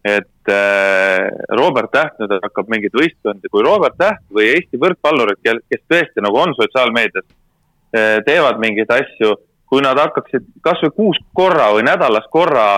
[0.06, 1.26] et äh,
[1.58, 6.38] Robert Täht nüüd hakkab mingeid võistkondi, kui Robert Täht või Eesti võrkpallurid, kes tõesti nagu
[6.40, 9.34] on sotsiaalmeedias äh,, teevad mingeid asju,
[9.70, 12.68] kui nad hakkaksid kasvõi kuus korra või nädalas korra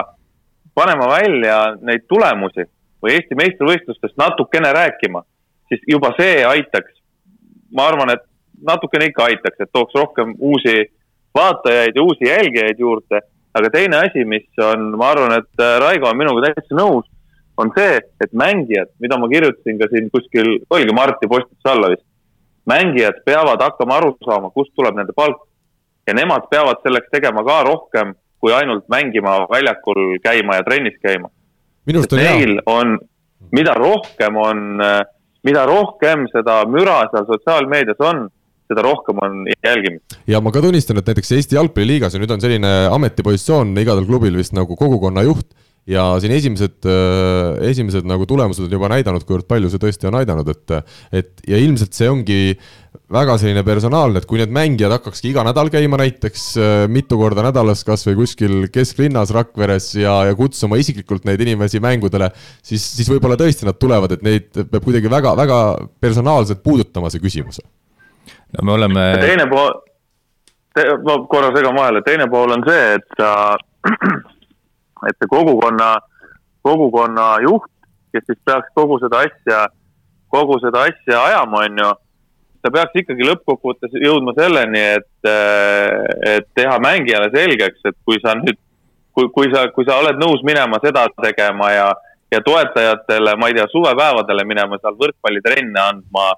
[0.75, 2.66] panema välja neid tulemusi
[3.03, 5.22] või Eesti meistrivõistlustest natukene rääkima,
[5.68, 6.98] siis juba see aitaks.
[7.72, 8.25] ma arvan, et
[8.66, 10.90] natukene ikka aitaks, et tooks rohkem uusi
[11.35, 13.21] vaatajaid ja uusi jälgijaid juurde.
[13.55, 17.05] aga teine asi, mis on, ma arvan, et äh, Raigo on minuga täitsa nõus,
[17.61, 22.07] on see, et mängijad, mida ma kirjutasin ka siin kuskil, oligi Marti postituse alla vist.
[22.66, 25.45] mängijad peavad hakkama aru saama, kust tuleb nende palk.
[26.07, 31.29] ja nemad peavad selleks tegema ka rohkem, kui ainult mängima, väljakul käima ja trennis käima.
[31.87, 32.62] Neil hea.
[32.66, 32.99] on,
[33.53, 35.03] mida rohkem on, äh,
[35.45, 38.31] mida rohkem seda müra seal sotsiaalmeedias on
[38.73, 40.19] seda rohkem on jälgimist.
[40.27, 44.41] ja ma ka tunnistan, et näiteks Eesti jalgpalliliigas ja nüüd on selline ametipositsioon igadel klubil
[44.41, 45.53] vist nagu kogukonnajuht
[45.89, 50.21] ja siin esimesed, äh, esimesed nagu tulemused on juba näidanud, kuivõrd palju see tõesti on
[50.21, 50.77] aidanud, et
[51.23, 52.39] et ja ilmselt see ongi
[53.13, 57.45] väga selline personaalne, et kui need mängijad hakkakski iga nädal käima näiteks äh, mitu korda
[57.49, 62.31] nädalas kasvõi kuskil kesklinnas Rakveres ja, ja kutsuma isiklikult neid inimesi mängudele,
[62.63, 65.63] siis, siis võib-olla tõesti nad tulevad, et neid peab kuidagi väga-väga
[66.03, 67.59] personaalselt puudutama, see küsimus.
[68.53, 69.07] No me oleme.
[69.21, 69.73] teine pool
[70.75, 73.33] te,, ma korra segan vahele, teine pool on see, et sa,
[75.09, 75.91] et see kogukonna,
[76.65, 77.71] kogukonna juht,
[78.12, 79.67] kes siis peaks kogu seda asja,
[80.33, 81.93] kogu seda asja ajama, on ju
[82.62, 85.31] ta peaks ikkagi lõppkokkuvõttes jõudma selleni, et,
[86.31, 88.59] et teha mängijale selgeks, et kui sa nüüd,
[89.17, 91.88] kui, kui sa, kui sa oled nõus minema seda tegema ja,
[92.33, 96.29] ja toetajatele, ma ei tea, suvepäevadele minema seal võrkpallitrenne andma,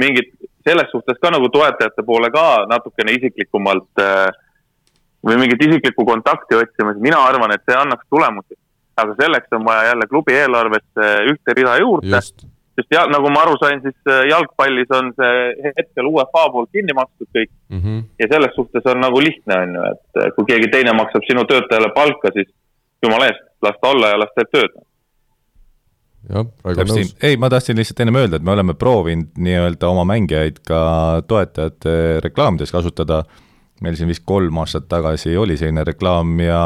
[0.00, 0.32] mingit,
[0.64, 4.02] selles suhtes ka nagu toetajate poole ka natukene isiklikumalt
[5.24, 8.56] või mingit isiklikku kontakti otsima, siis mina arvan, et see annaks tulemusi.
[8.96, 12.20] aga selleks on vaja jälle klubi eelarvesse ühte rida juurde
[12.74, 16.96] sest ja nagu ma aru sain, siis äh, jalgpallis on see hetkel UEFA poolt kinni
[16.96, 17.80] makstud kõik mm.
[17.80, 18.00] -hmm.
[18.18, 21.46] ja selles suhtes on nagu lihtne, on ju, et äh, kui keegi teine maksab sinu
[21.50, 22.50] töötajale palka, siis
[23.04, 24.74] jumala eest, las ta olla ja las teeb tööd.
[26.30, 27.14] Jah, on nõus.
[27.24, 30.82] ei, ma tahtsin lihtsalt ennem öelda, et me oleme proovinud nii-öelda oma mängijaid ka
[31.28, 33.24] toetajate reklaamides kasutada.
[33.82, 36.62] meil siin vist kolm aastat tagasi oli selline reklaam ja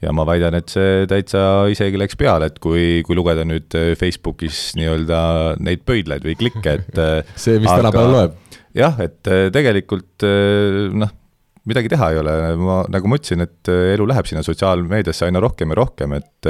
[0.00, 3.92] ja ma väidan, et see täitsa isegi läks peale, et kui, kui lugeda nüüd äh,
[4.00, 5.20] Facebookis nii-öelda
[5.60, 8.58] neid pöidlaid või klikke, et äh, see, mis tänapäeval loeb.
[8.76, 11.12] jah, et äh, tegelikult noh,
[11.68, 15.74] midagi teha ei ole, ma, nagu ma ütlesin, et elu läheb sinna sotsiaalmeediasse aina rohkem
[15.74, 16.48] ja rohkem, et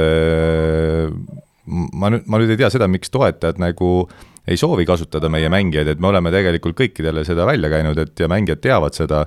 [1.67, 4.09] ma nüüd, ma nüüd ei tea seda, miks toetajad nagu
[4.49, 8.29] ei soovi kasutada meie mängijaid, et me oleme tegelikult kõikidele seda välja käinud, et ja
[8.31, 9.25] mängijad teavad seda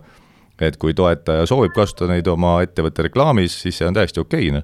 [0.62, 4.62] et kui toetaja soovib kasutada neid oma ettevõtte reklaamis, siis see on täiesti okei, noh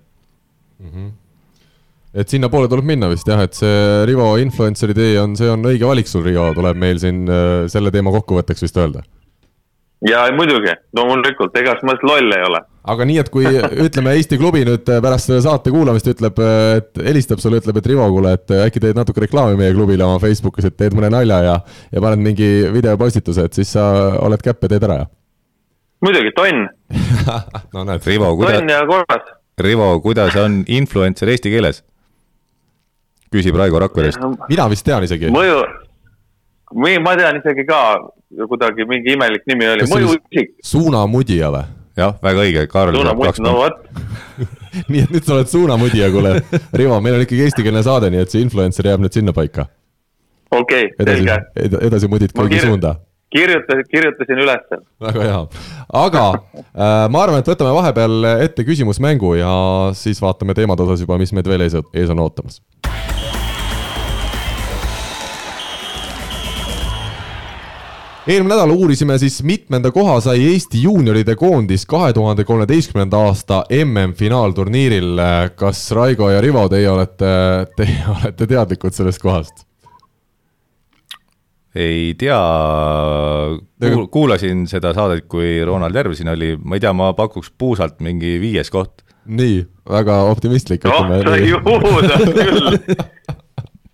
[0.80, 1.10] mm -hmm.
[2.14, 5.86] et sinnapoole tuleb minna vist jah, et see Rivo influencer'i tee on, see on õige
[5.86, 9.02] valik sul, Rivo, tuleb meil siin äh, selle teema kokkuvõtteks vist öelda.
[10.08, 12.62] Ja muidugi, loomulikult, ega siis mõttes loll ei ole.
[12.94, 13.46] aga nii, et kui
[13.86, 17.78] ütleme, Eesti klubi nüüd äh, pärast selle saate kuulamist ütleb, äh, et helistab sulle, ütleb,
[17.80, 21.12] et Rivo, kuule, et äkki teed natuke reklaami meie klubile oma Facebookis, et teed mõne
[21.12, 21.56] nalja ja,
[21.92, 23.86] ja paned mingi videopostituse, et siis sa
[24.20, 25.10] oled käpp ja teed ära ja
[26.04, 26.66] muidugi, tonn
[27.74, 28.58] no näed, Rivo, kuidas.
[28.58, 29.30] tonn ja korras.
[29.60, 31.84] Rivo, kuidas on influencer eesti keeles?
[33.30, 34.22] küsib Raigo Rakverest.
[34.48, 35.30] mina vist tean isegi.
[35.30, 35.60] mõju,
[37.04, 37.80] ma tean isegi ka,
[38.48, 40.56] kuidagi mingi imelik nimi oli, mõjuisik.
[40.64, 41.66] suunamudija või?
[42.00, 42.94] jah, väga õige, Karl.
[42.96, 43.82] suunamudija, no vot
[44.92, 46.36] nii et nüüd sa oled suunamudija, kuule.
[46.78, 49.66] Rivo, meil on ikkagi eestikeelne saade, nii et see influencer jääb nüüd sinnapaika.
[50.50, 51.38] okei okay,, selge.
[51.90, 52.96] edasi mudid kõigi suunda
[53.30, 54.80] kirjutasin, kirjutasin ülesse.
[55.00, 55.40] väga hea,
[55.92, 59.52] aga äh, ma arvan, et võtame vahepeal ette küsimusmängu ja
[59.94, 62.60] siis vaatame teemade osas juba, mis meid veel ees, ees on ootamas.
[68.26, 75.20] Eelmine nädal uurisime siis, mitmenda koha sai Eesti juunioride koondis kahe tuhande kolmeteistkümnenda aasta MM-finaalturniiril.
[75.56, 77.32] kas Raigo ja Rivo, teie olete,
[77.76, 79.66] teie olete teadlikud sellest kohast?
[81.74, 82.38] ei tea,
[83.78, 88.00] kuul-, kuulasin seda saadet, kui Ronald Järv siin oli, ma ei tea, ma pakuks puusalt
[88.02, 89.04] mingi viies koht.
[89.30, 90.84] nii, väga optimistlik.
[90.84, 92.74] noh, sa juudad küll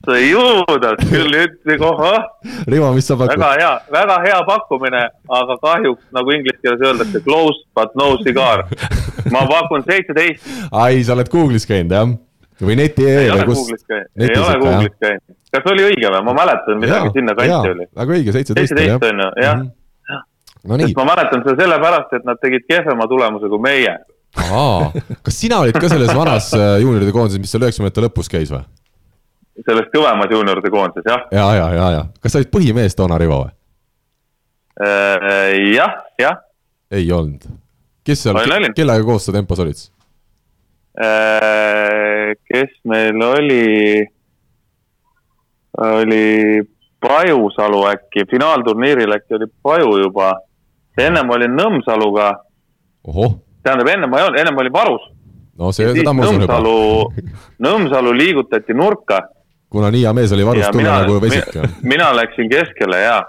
[0.07, 2.27] sa juudad küll, ütlesin ahah.
[2.71, 3.35] Rivo, mis sa pakud?
[3.37, 5.03] väga hea, väga hea pakkumine,
[5.41, 8.67] aga kahjuks nagu inglise keeles öeldakse, close but no cigar.
[9.35, 10.47] ma pakun seitseteist.
[10.71, 12.15] ai, sa oled Google'is käinud, jah?
[12.67, 13.67] või neti e või kus?
[13.91, 15.25] ei ole Google'is käinud.
[15.53, 17.89] kas oli õige või, ma mäletan midagi sinna kanti oli.
[18.03, 18.75] väga õige, seitseteist.
[18.75, 19.67] seitseteist on ju, jah mm.
[19.67, 19.75] -hmm.
[20.67, 23.93] No sest ma mäletan seda sellepärast, et nad tegid kehvema tulemuse kui meie.
[25.27, 28.65] kas sina olid ka selles vanas äh, juunioride koondises, mis seal üheksakümnendate lõpus käis või?
[29.65, 31.27] Selles kõvemas juunioride koondises, jah.
[31.33, 33.53] ja, ja, ja, ja, kas sa olid põhimees toona, Rivo või?
[34.85, 36.43] Äh, jah, jah.
[36.93, 37.47] ei olnud.
[38.05, 38.41] kes seal,
[38.77, 39.81] kellega koos sa tempos olid?
[40.97, 44.05] Äh, kes meil oli,
[45.85, 46.63] oli
[47.01, 50.35] Pajusalu äkki, finaalturniiril äkki oli Paju juba.
[50.99, 52.33] ennem olin Nõmsaluga.
[53.63, 55.13] tähendab, ennem ma ei olnud, ennem olin Varus.
[55.59, 56.61] no see, seda ma usun juba.
[57.61, 59.21] Nõmsalu liigutati nurka.
[59.77, 61.59] Kuna nii hea mees oli Varus tulla nagu vesik.
[61.95, 63.21] mina läksin keskele ja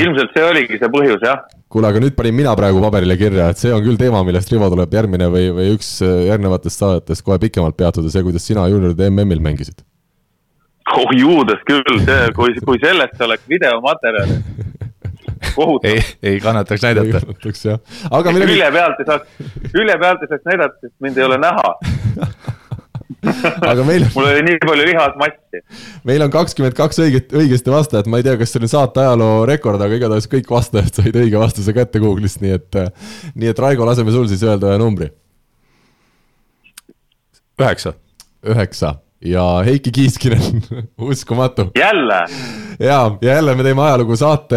[0.00, 1.44] ilmselt see oligi see põhjus, jah
[1.74, 4.68] kuule, aga nüüd panin mina praegu paberile kirja, et see on küll teema, millest Rivo
[4.70, 9.10] tuleb järgmine või, või üks äh, järgnevatest saadetest kohe pikemalt peatuda, see, kuidas sina juunioride
[9.10, 9.82] MM-il mängisid.
[10.94, 14.38] oh juudes küll, see, kui, kui sellest oleks videomaterjali
[15.90, 17.06] ei, ei kannataks näidata.
[17.06, 18.54] ei kannataks jah, aga millegi.
[18.54, 21.74] külje pealt ei saaks, külje pealt ei saaks näidata, sest mind ei ole näha
[23.70, 24.12] aga meil on.
[24.14, 25.62] mul oli nii palju lihasmassi.
[26.10, 29.44] meil on kakskümmend kaks õiget, õigesti vastajat, ma ei tea, kas see on saate ajaloo
[29.50, 32.80] rekord, aga igatahes kõik vastajad said õige vastuse kätte Google'ist, nii et.
[33.34, 35.12] nii et Raigo, laseme sul siis öelda ühe numbri.
[37.60, 37.94] üheksa.
[38.44, 40.40] üheksa ja Heiki Kiiskinen
[41.10, 41.70] uskumatu.
[41.78, 42.24] jälle?
[42.80, 44.56] ja, ja jälle me teeme ajalugu saate,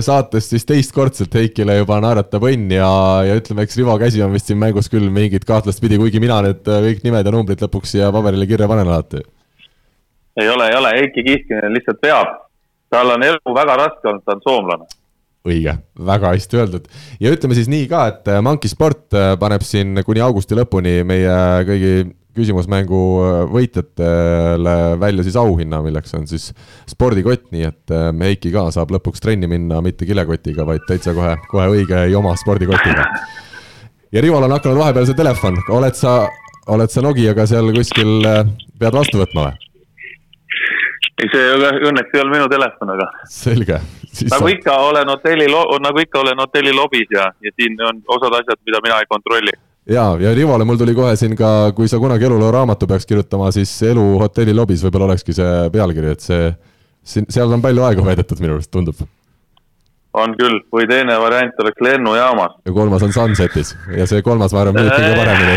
[0.00, 2.90] saates siis teistkordselt Heikile juba naeratab õnn ja,
[3.26, 6.40] ja ütleme, eks Rivo käsi on vist siin mängus küll mingit kahtlast pidi, kuigi mina
[6.46, 9.22] need kõik nimed ja numbrid lõpuks siia paberile kirja panen alati.
[10.40, 12.36] ei ole, ei ole, Heiki Kiiskinen lihtsalt peab.
[12.90, 14.92] tal on elu väga raske olnud, ta on soomlane
[15.44, 16.84] õige, väga hästi öeldud.
[17.20, 21.34] ja ütleme siis nii ka, et Monkey Sport paneb siin kuni augusti lõpuni meie
[21.68, 21.96] kõigi
[22.34, 26.50] küsimusmängu äh, võitjatele välja siis auhinna, milleks on siis
[26.90, 31.36] spordikott, nii et äh, Heiki ka saab lõpuks trenni minna mitte kilekotiga, vaid täitsa kohe,
[31.50, 33.06] kohe õige joma spordikotiga.
[34.14, 36.22] ja Rival on hakanud vahepeal see telefon, oled sa,
[36.74, 38.42] oled sa Nokiaga seal kuskil, äh,
[38.80, 39.60] pead vastu võtma või?
[41.22, 41.44] ei, see
[41.86, 43.06] õnneks ei olnud minu telefon, aga.
[43.30, 43.78] selge.
[44.32, 45.46] nagu ikka olen hotelli,
[45.86, 49.54] nagu ikka olen hotelli lobis ja, ja siin on osad asjad, mida mina ei kontrolli
[49.86, 53.50] ja, ja Rivole mul tuli kohe siin ka, kui sa kunagi eluloo raamatu peaks kirjutama,
[53.54, 56.48] siis Elu hotelli lobis võib-olla olekski see pealkiri, et see,
[57.02, 59.04] siin, seal on palju aega veedetud minu arust, tundub.
[60.14, 62.58] on küll, või teine variant oleks lennujaamas.
[62.64, 65.56] ja kolmas on Sunsetis ja see kolmas, ma arvan, mõjub kõige paremini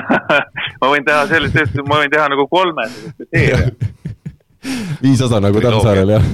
[0.80, 4.02] ma võin teha sellist, ma võin teha nagu kolme sellist seeria
[5.02, 6.24] viis osa nagu Tammsaarel, jah.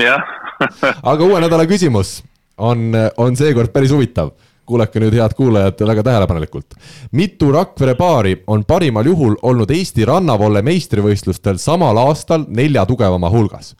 [0.00, 0.20] jah
[1.02, 2.20] aga uue nädala küsimus
[2.60, 4.32] on, on seekord päris huvitav
[4.70, 6.78] kuulake nüüd, head kuulajad, väga tähelepanelikult.
[7.12, 13.74] mitu Rakvere paari on parimal juhul olnud Eesti rannavolle meistrivõistlustel samal aastal nelja tugevama hulgas?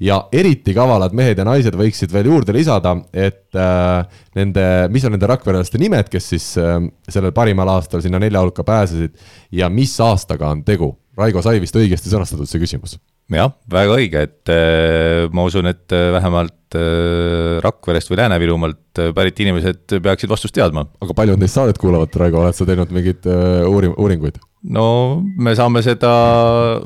[0.00, 5.16] ja eriti kavalad mehed ja naised võiksid veel juurde lisada, et äh, nende, mis on
[5.16, 6.76] nende rakverelaste nimed, kes siis äh,
[7.08, 9.16] sellel parimal aastal sinna nelja hulka pääsesid
[9.56, 10.92] ja mis aastaga on tegu?
[11.16, 12.98] Raigo, sai vist õigesti sõnastatud see küsimus?
[13.34, 19.40] Jah, väga õige, et äh, ma usun, et äh, vähemalt äh, Rakverest või Lääne-Virumaalt pärit
[19.42, 20.86] inimesed peaksid vastust teadma.
[21.02, 23.26] aga palju on teist saadet kuulavat, Raigo, oled sa teinud mingeid
[23.66, 24.38] uuring-, uuringuid?
[24.70, 24.86] no
[25.38, 26.12] me saame seda.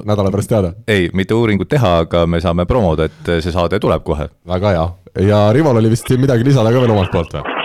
[0.08, 0.72] nädala pärast teada?
[0.88, 4.30] ei, mitte uuringut teha, aga me saame promoda, et see saade tuleb kohe.
[4.48, 4.86] väga hea,
[5.28, 7.58] ja Rival oli vist midagi lisada ka veel omalt poolt või?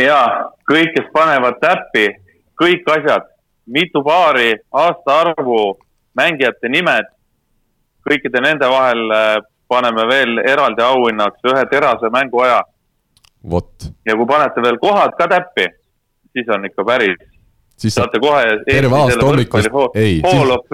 [0.00, 0.28] jaa,
[0.72, 2.08] kõik, kes panevad täppi,
[2.56, 3.28] kõik asjad,
[3.68, 5.76] mitu paari, aastaarvu,
[6.16, 7.12] mängijate nimed
[8.08, 9.36] kõikide nende vahel äh,
[9.68, 12.60] paneme veel eraldi auhinnaks ühe terase mänguaja.
[14.06, 15.66] ja kui panete veel kohad ka täppi,
[16.32, 17.18] siis on ikka päris.
[17.76, 18.44] siis saate kohe.
[18.70, 20.20] terve aasta hommikust, ei.
[20.24, 20.64] Hall of,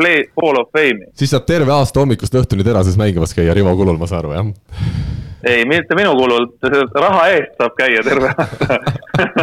[0.43, 1.11] Hall of Fame'i.
[1.15, 5.22] siis saab terve aasta hommikust õhtuni terases mängimas käia Rivo kulul, ma saan aru, jah?
[5.45, 6.47] Ei, mitte minu kulul,
[6.95, 8.79] raha eest saab käia terve aasta.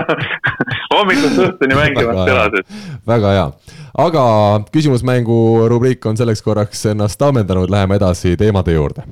[0.93, 2.85] Hommikust õhtuni mängimas terases.
[3.07, 3.47] väga hea.
[3.99, 4.23] Aga
[4.71, 5.39] küsimusmängu
[5.71, 9.03] rubriik on selleks korraks ennast ammendanud, läheme edasi teemade juurde.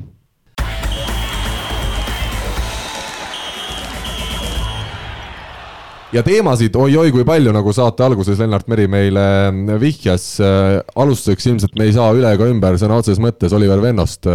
[6.16, 10.38] Ja teemasid oi-oi kui palju, nagu saate alguses Lennart Meri meile vihjas.
[10.96, 14.30] alustuseks ilmselt me ei saa üle ega ümber sõna otseses mõttes Oliver Vennost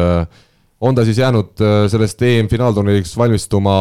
[0.83, 3.75] on ta siis jäänud äh, sellest EM-finaalturniiriks valmistuma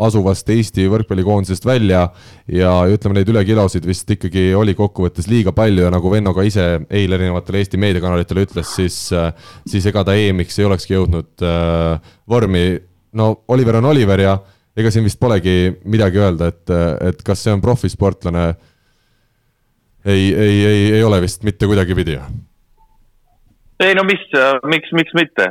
[0.00, 2.06] asuvast Eesti võrkpallikoondisest välja
[2.52, 6.66] ja ütleme, neid ülekilosid vist ikkagi oli kokkuvõttes liiga palju ja nagu Venno ka ise
[6.88, 9.28] eile erinevatele Eesti meediakanalitele ütles, siis, äh,
[9.68, 12.64] siis ega ta EM-iks ei olekski jõudnud äh, vormi.
[13.12, 14.38] no Oliver on Oliver ja
[14.78, 16.76] ega siin vist polegi midagi öelda, et,
[17.10, 18.54] et kas see on profisportlane.
[20.04, 22.16] ei, ei, ei, ei ole vist mitte kuidagipidi
[23.80, 24.24] ei no mis,
[24.66, 25.46] miks, miks mitte,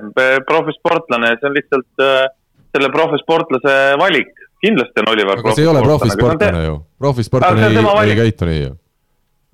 [0.47, 2.25] profisportlane, see on lihtsalt äh,
[2.75, 5.39] selle profisportlase valik, kindlasti on Oliver.
[5.43, 8.73] aga see ei ole profisportlane ju, profisportlane ei, ei käitu nii ju.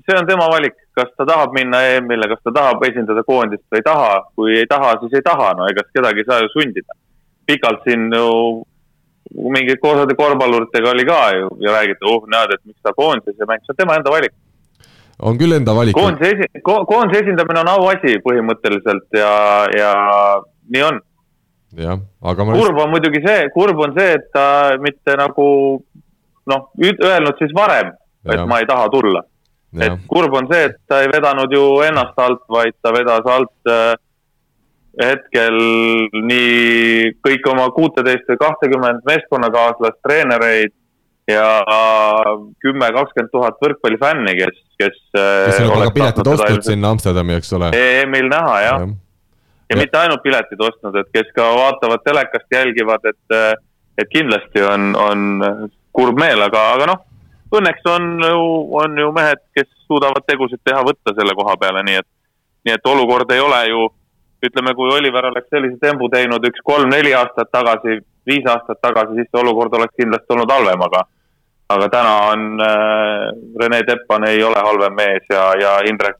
[0.07, 3.81] see on tema valik, kas ta tahab minna EM-ile, kas ta tahab esindada koondist või
[3.81, 6.97] ei taha, kui ei taha, siis ei taha, no ega kedagi ei saa ju sundida.
[7.45, 8.29] pikalt siin ju
[9.33, 13.49] mingi osade korvpalluritega oli ka ju ja räägiti, oh näed, et miks ta koondises ei
[13.49, 14.33] mängi, see on tema enda valik
[15.23, 15.95] on küll enda valik.
[15.97, 19.33] koondise esi-, koondise esindamine on auasi põhimõtteliselt ja,
[19.77, 19.91] ja
[20.73, 21.01] nii on.
[21.79, 21.99] jah,
[22.31, 22.55] aga ma.
[22.59, 24.45] kurb on muidugi see, kurb on see, et ta
[24.83, 25.47] mitte nagu
[26.51, 27.93] noh, öelnud siis varem,
[28.27, 29.23] et ma ei taha tulla.
[29.81, 33.71] et kurb on see, et ta ei vedanud ju ennast alt, vaid ta vedas alt
[33.71, 33.95] äh,
[35.01, 35.55] hetkel
[36.13, 40.75] nii kõik oma kuuteteist või kahtekümmend meeskonnakaaslast, treenereid
[41.27, 41.45] ja
[42.63, 44.97] kümme, kakskümmend tuhat võrkpallifänni, kes, kes.
[45.13, 47.71] kes on juba ka piletid ostnud sinna Amsterdami, eks ole.
[47.77, 48.89] EM-il näha jah ja.
[49.71, 53.39] ja mitte ainult piletid ostnud, et kes ka vaatavad telekast, jälgivad, et,
[54.01, 57.03] et kindlasti on, on kurb meel, aga, aga noh,
[57.53, 58.43] õnneks on ju,
[58.83, 62.09] on ju mehed, kes suudavad tegusid teha, võtta selle koha peale, nii et,
[62.67, 63.87] nii et olukord ei ole ju,
[64.49, 69.29] ütleme, kui Oliver oleks sellise tembu teinud üks kolm-neli aastat tagasi, viis aastat tagasi, siis
[69.31, 71.03] see olukord oleks kindlasti olnud halvem, aga
[71.73, 73.29] aga täna on äh,
[73.59, 76.19] Rene Teppan ei ole halvem mees ja, ja Indrek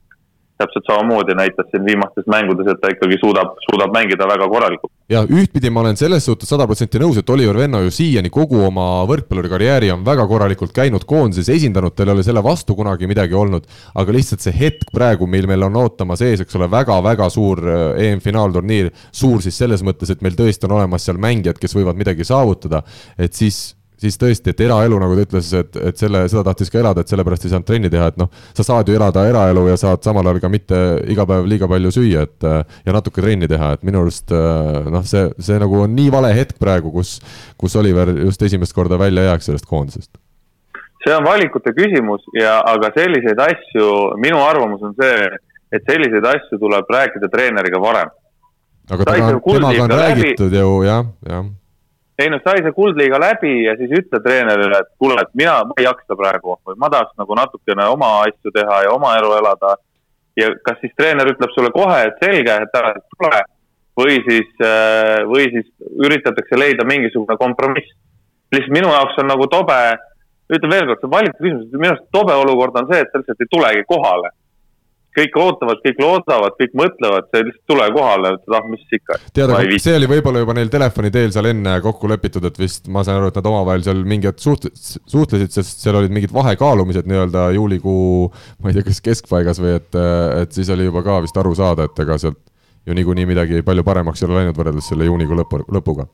[0.58, 4.93] täpselt samamoodi näitas siin viimastes mängudes, et ta ikkagi suudab, suudab mängida väga korralikult.
[5.10, 8.62] Ja ühtpidi ma olen selles suhtes sada protsenti nõus, et Oliver Venno ju siiani kogu
[8.64, 13.34] oma võrkpallurikarjääri on väga korralikult käinud koondises, esindanud, tal ei ole selle vastu kunagi midagi
[13.36, 13.66] olnud.
[13.94, 17.62] aga lihtsalt see hetk praegu, mil meil on ootamas ees, eks ole väga,, väga-väga suur
[17.68, 21.98] äh, EM-finaalturniir, suur siis selles mõttes, et meil tõesti on olemas seal mängijad, kes võivad
[21.98, 22.82] midagi saavutada,
[23.18, 23.74] et siis
[24.04, 27.12] siis tõesti, et eraelu, nagu ta ütles, et, et selle, seda tahtis ka elada, et
[27.12, 30.26] sellepärast ei saanud trenni teha, et noh, sa saad ju elada eraelu ja saad samal
[30.30, 30.80] ajal ka mitte
[31.12, 32.48] iga päev liiga palju süüa, et
[32.86, 36.60] ja natuke trenni teha, et minu arust noh, see, see nagu on nii vale hetk
[36.60, 37.16] praegu, kus,
[37.60, 40.12] kus Oliver just esimest korda välja jääks sellest koondisest.
[41.04, 43.88] see on valikute küsimus ja, aga selliseid asju,
[44.20, 45.26] minu arvamus on see,
[45.74, 48.14] et selliseid asju tuleb rääkida treeneriga varem.
[48.90, 50.58] aga temaga, on räägitud läbi...
[50.62, 51.44] ju jah, jah
[52.18, 55.74] ei no sai see kuldliiga läbi ja siis ütle treenerile, et kuule, et mina, ma
[55.80, 59.74] ei jaksa praegu või ma tahaks nagu natukene oma asju teha ja oma elu elada.
[60.36, 63.42] ja kas siis treener ütleb sulle kohe, et selge, et ära tule
[63.98, 65.68] või siis, äh, või siis
[66.06, 67.94] üritatakse leida mingisugune kompromiss.
[68.52, 69.78] lihtsalt minu jaoks on nagu tobe,
[70.54, 73.42] ütlen veel kord, see valiku küsimus, minu arust tobe olukord on see, et sa lihtsalt
[73.42, 74.30] ei tulegi kohale
[75.14, 79.18] kõik ootavad, kõik loodavad, kõik mõtlevad, sa lihtsalt tule kohale, ütled, ah, mis ikka.
[79.36, 82.90] tead, aga see oli võib-olla juba neil telefoni teel seal enne kokku lepitud, et vist
[82.92, 86.34] ma saan aru, et nad omavahel seal mingi hetk suht-, suhtlesid, sest seal olid mingid
[86.34, 90.02] vahekaalumised nii-öelda juulikuu, ma ei tea, kas keskpaigas või et,
[90.42, 92.42] et siis oli juba ka vist aru saada, et ega sealt
[92.84, 96.04] ju niikuinii midagi palju paremaks ei ole läinud võrreldes selle juunikuu lõpu, lõpuga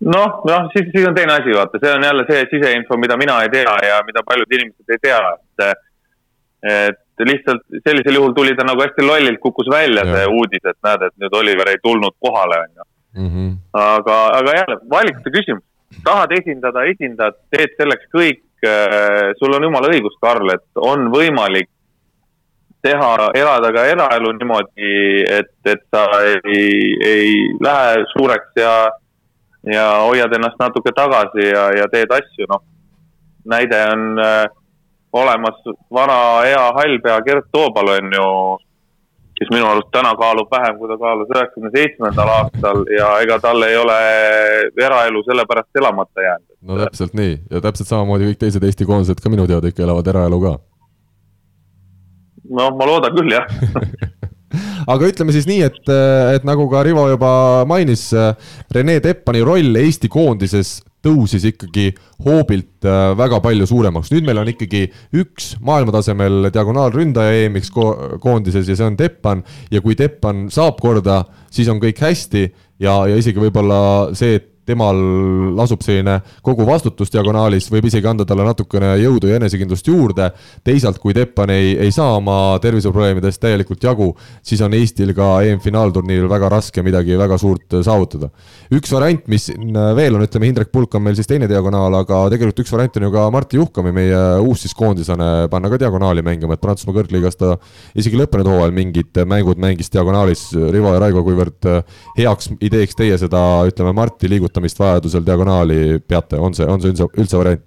[0.00, 3.42] noh, noh siis, siis on teine asi, vaata, see on jälle see siseinfo, mida mina
[3.44, 5.20] ei tea ja mida paljud inimesed ei tea,
[5.60, 5.86] et
[6.60, 6.98] et
[7.28, 10.14] lihtsalt sellisel juhul tuli ta nagu hästi lollilt kukkus välja ja.
[10.14, 12.86] see uudis, et näed, et nüüd Oliver ei tulnud kohale, on ju.
[13.20, 13.46] Mhm.
[13.74, 15.64] aga, aga jälle valikute küsimus,
[16.04, 18.44] tahad esindada, esindad, teed selleks kõik.
[18.60, 21.70] Äh, sul on jumala õigus, Karl, et on võimalik
[22.84, 24.90] teha, elada ka eraelu niimoodi,
[25.38, 28.74] et, et sa ei, ei lähe suureks ja,
[29.68, 32.62] ja hoiad ennast natuke tagasi ja, ja teed asju, noh.
[33.48, 34.44] näide on äh,
[35.12, 38.26] olemas vana hea hallpea Gert Toobal on ju,
[39.38, 43.62] kes minu arust täna kaalub vähem, kui ta kaalus üheksakümne seitsmendal aastal ja ega tal
[43.66, 43.98] ei ole
[44.86, 46.48] eraelu sellepärast elamata jäänud.
[46.62, 50.12] no täpselt nii ja täpselt samamoodi kõik teised Eesti koondised ka minu teada ikka elavad
[50.14, 50.56] eraelu ka.
[52.50, 53.48] noh, ma loodan küll, jah
[54.92, 55.90] aga ütleme siis nii, et,
[56.36, 57.32] et nagu ka Rivo juba
[57.68, 58.10] mainis,
[58.74, 61.90] Rene Teppani roll Eesti koondises tõusis ikkagi
[62.24, 64.86] hoobilt äh, väga palju suuremaks, nüüd meil on ikkagi
[65.22, 67.86] üks maailmatasemel diagonaalründaja EM-iks ko
[68.22, 69.44] koondises ja see on Teppan.
[69.72, 71.22] Ja kui Teppan saab korda,
[71.52, 72.48] siis on kõik hästi.
[72.80, 73.80] Ja, ja isegi võib-olla
[74.16, 75.00] see, et temal
[75.58, 80.30] lasub selline kogu vastutus diagonaalis, võib isegi anda talle natukene jõudu ja enesekindlust juurde.
[80.64, 84.10] teisalt, kui Teppan ei, ei saa oma terviseprobleemidest täielikult jagu,
[84.46, 88.30] siis on Eestil ka EM-finaalturniiril väga raske midagi väga suurt saavutada.
[88.74, 89.50] üks variant, mis
[89.96, 93.08] veel on, ütleme, Indrek Pulk on meil siis teine diagonaal, aga tegelikult üks variant on
[93.08, 97.38] ju ka Martti Juhkami, meie uus siis koondislane, panna ka diagonaali mängima, et Prantsusmaa kõrgliigas
[97.40, 97.56] ta
[97.98, 101.70] isegi lõppenud hooajal mingid mängud mängis diagonaalis, Rivo ja Raigo, kuivõrd
[102.18, 106.92] heaks ideeks teie seda, ütleme, Marti liigutamist kasutamist vajadusel diagonaali peate, on see, on see
[106.92, 107.62] üldse, üldse variant?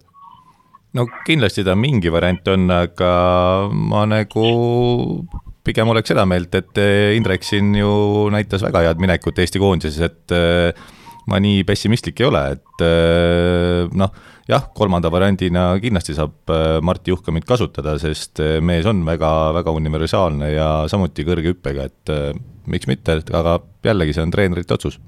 [0.94, 5.24] no kindlasti ta mingi variant on, aga ma nagu
[5.64, 10.04] pigem oleks seda meelt, et eh, Indrek siin ju näitas väga head minekut Eesti koondises,
[10.06, 10.70] et eh,
[11.32, 14.12] ma nii pessimistlik ei ole, et eh, noh,
[14.46, 20.68] jah, kolmanda variandina kindlasti saab Martti Juhkamit kasutada, sest mees on väga, väga universaalne ja
[20.91, 22.14] samuti kõrge hüppega, et
[22.70, 25.00] miks mitte, aga jällegi, see on treenerite otsus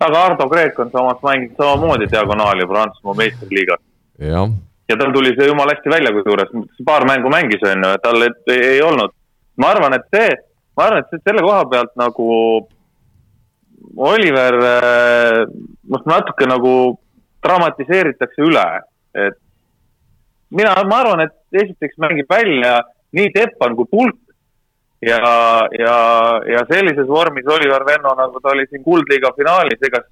[0.00, 3.80] aga Ardo Kreek on samas mänginud samamoodi diagonaali Prantsusmaa meistriliigas.
[4.88, 6.52] ja tal tuli see jumala hästi välja, kusjuures
[6.84, 9.12] paar mängu mängis, on ju, tal ei, ei olnud.
[9.56, 10.28] ma arvan, et see,
[10.76, 12.28] ma arvan, et selle koha pealt nagu
[13.96, 14.54] Oliver,
[15.90, 16.72] noh natuke nagu
[17.42, 18.66] dramatiseeritakse üle,
[19.14, 19.36] et
[20.50, 22.78] mina, ma arvan, et esiteks mängib välja
[23.16, 24.18] nii Teppan kui Pulk
[25.02, 25.18] ja,
[25.78, 25.96] ja,
[26.46, 30.02] ja sellises vormis Oliver Venno, nagu ta oli siin Kuldliiga finaalis, ega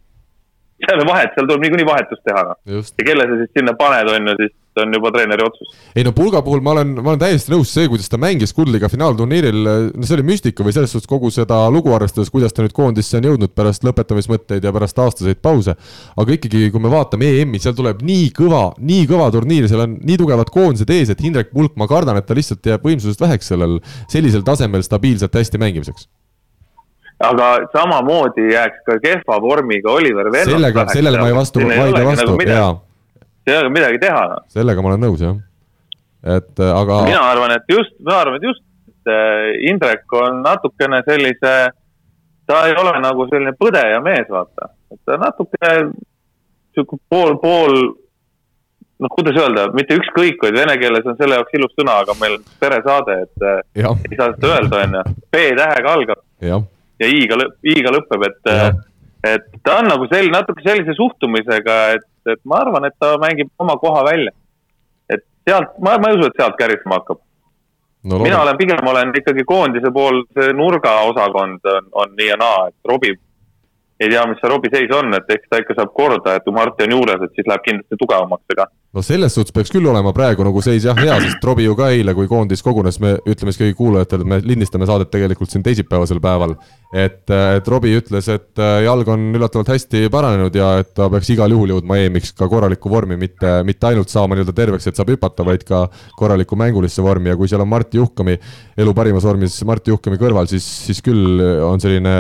[0.85, 2.61] seal on vahet, seal tuleb niikuinii vahetust teha, noh.
[2.69, 5.71] ja kelle sa siis sinna paned, on ju, siis on juba treeneri otsus.
[5.97, 8.91] ei no Pulga puhul ma olen, ma olen täiesti nõus, see, kuidas ta mängis Kuldliiga
[8.93, 9.61] finaalturniiril,
[9.97, 13.17] no see oli müstika või selles suhtes kogu seda lugu arvestades, kuidas ta nüüd koondisse
[13.21, 15.77] on jõudnud pärast lõpetamismõtteid ja pärast aastaseid pause.
[16.17, 19.97] aga ikkagi, kui me vaatame EM-i, seal tuleb nii kõva, nii kõva turniir, seal on
[20.05, 23.53] nii tugevad koondised ees, et Hindrek Pulk, ma kardan, et ta lihtsalt jääb võimsusest väheks
[23.55, 23.81] sellel,
[24.13, 26.11] sellisel tasemel stabiilselt hästi mängimiseks
[27.21, 30.53] aga samamoodi jääks ka kehva vormiga Oliver Venno.
[30.53, 32.71] sellega, sellele ma ei vastu, vaidle vastu nagu, jaa.
[33.47, 34.39] ei ole midagi teha no..
[34.53, 35.39] sellega ma olen nõus, jah.
[36.37, 37.03] et äh, aga.
[37.09, 38.65] mina arvan, et just, ma arvan, et just
[39.09, 41.55] äh, Indrek on natukene sellise,
[42.47, 44.75] ta ei ole nagu selline põdeja mees, vaata.
[44.93, 45.73] et ta natuke
[46.77, 47.81] sihuke pool, pool,
[49.01, 52.37] noh, kuidas öelda, mitte ükskõik, vaid vene keeles on selle jaoks ilus sõna, aga meil
[52.37, 53.97] on peresaade, et äh, ja.
[54.05, 55.21] ei saa seda öelda, on ju.
[55.33, 56.27] B-tähega algab.
[56.45, 56.67] jah
[57.03, 58.51] ja I-ga lõpp, I-ga lõpeb, et,
[59.33, 63.53] et ta on nagu sel-, natuke sellise suhtumisega, et, et ma arvan, et ta mängib
[63.63, 64.35] oma koha välja.
[65.11, 67.21] et sealt, ma, ma ei usu, et sealt kärisema hakkab
[68.05, 68.19] no,.
[68.19, 72.93] mina olen, pigem olen ikkagi koondise pool, see nurgaosakond on, on nii ja naa, et
[72.93, 73.23] robib
[74.01, 76.55] ei tea, mis see Robbie seis on, et eks ta ikka saab korda, et kui
[76.55, 78.67] Marti on juures, et siis läheb kindlasti tugevamaks, ega.
[78.97, 81.91] No selles suhtes peaks küll olema praegu nagu seis jah hea, sest Robbie ju ka
[81.93, 85.65] eile, kui koondis kogunes, me ütleme siis kõigi kuulajatele, et me lindistame saadet tegelikult siin
[85.67, 86.57] teisipäevasel päeval.
[86.97, 91.29] et, et Robbie ütles, et äh, jalg on üllatavalt hästi paranenud ja et ta peaks
[91.35, 95.11] igal juhul jõudma EM-iks ka korralikku vormi, mitte, mitte ainult saama nii-öelda terveks, et saab
[95.13, 95.83] hüpata, vaid ka
[96.17, 98.39] korralikku mängulisse vormi ja kui seal on Marti Juhkami,
[98.79, 102.15] elu parimas vormis Marti Juhkami kõrval, siis, siis küll on selline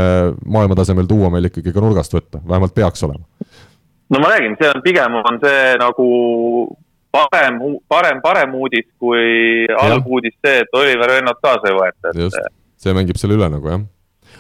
[0.45, 3.24] maailmatasemel duo meil ikkagi ka nurgast võtta, vähemalt peaks olema.
[4.11, 6.07] No ma räägin, see on pigem on see nagu
[7.16, 12.24] parem, parem, parem uudis kui halb uudis see, et Oliver Vennot kaasa ei võeta, et.
[12.26, 13.84] just, see mängib selle üle nagu jah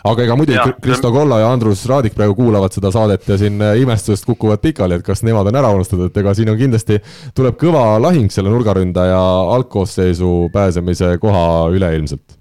[0.06, 3.78] aga ega muidugi Kristo Kolla ja Andrus Raadik praegu kuulavad seda saadet ja siin äh,
[3.80, 7.00] imestusest kukuvad pikali, et kas nemad on ära unustatud, et ega siin on kindlasti,
[7.34, 9.20] tuleb kõva lahing selle nurgaründaja
[9.56, 12.36] algkoosseisu pääsemise koha üle ilmselt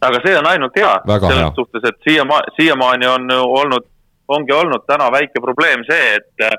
[0.00, 1.54] aga see on ainult hea Väga selles hea.
[1.56, 3.86] suhtes, et siiamaani, siiamaani on olnud,
[4.36, 6.50] ongi olnud täna väike probleem see, et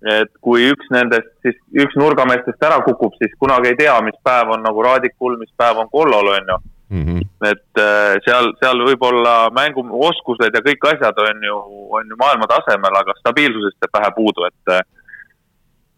[0.00, 4.54] et kui üks nendest, siis üks nurgameestest ära kukub, siis kunagi ei tea, mis päev
[4.54, 6.56] on nagu Raadikul, mis päev on Kollol, on ju
[6.90, 7.02] mm.
[7.04, 7.26] -hmm.
[7.50, 11.58] et äh, seal, seal võib-olla mänguoskused ja kõik asjad on ju,
[11.98, 14.88] on ju maailma tasemel, aga stabiilsusest jääb vähe puudu, et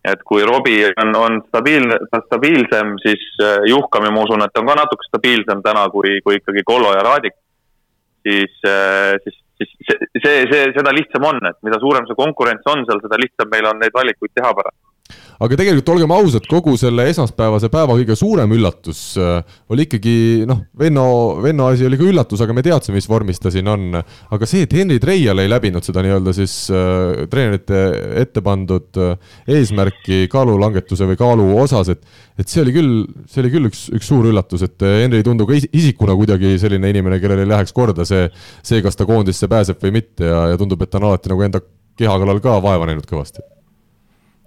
[0.05, 1.97] et kui Robbie on, on stabiilne,
[2.27, 6.65] stabiilsem, siis äh, Juhkami ma usun, et on ka natuke stabiilsem täna kui, kui ikkagi
[6.67, 7.39] Kollo ja Raadik.
[8.23, 12.73] siis, äh, siis, siis see, see, see, seda lihtsam on, et mida suurem see konkurents
[12.73, 14.81] on seal, seda lihtsam meil on neid valikuid teha pärast
[15.43, 19.41] aga tegelikult olgem ausad, kogu selle esmaspäevase päeva kõige suurem üllatus äh,
[19.73, 20.15] oli ikkagi
[20.49, 21.05] noh, Venno,
[21.43, 23.99] Venno asi oli ka üllatus, aga me teadsime, mis vormis ta siin on.
[23.99, 27.83] aga see, et Henri Treial ei läbinud seda nii-öelda siis äh, treenerite
[28.23, 29.17] ette pandud äh,
[29.59, 32.07] eesmärki kaalulangetuse või kaalu osas, et
[32.41, 32.93] et see oli küll,
[33.29, 36.55] see oli küll üks, üks suur üllatus, et äh, Henri ei tundu ka isikuna kuidagi
[36.63, 38.29] selline inimene, kellel ei läheks korda see,
[38.63, 41.49] see, kas ta koondisse pääseb või mitte ja, ja tundub, et ta on alati nagu
[41.49, 41.65] enda
[41.99, 43.45] keha kallal ka vaeva näinud kõvasti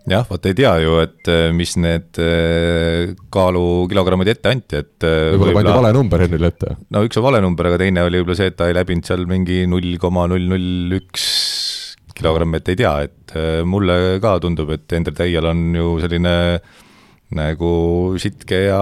[0.10, 5.34] jah, vot ei tea ju, et äh, mis need äh, kaalukilogrammid ette anti, et äh,
[5.34, 6.76] võib-olla pandi vale number Henrile ette?
[6.94, 9.26] no üks on vale number, aga teine oli võib-olla see, et ta ei läbinud seal
[9.30, 11.26] mingi null koma null null üks
[12.16, 13.36] kilogrammi, et ei tea, et
[13.68, 16.36] mulle ka tundub, et Ender Teial on ju selline
[17.36, 17.72] nagu
[18.22, 18.80] sitke ja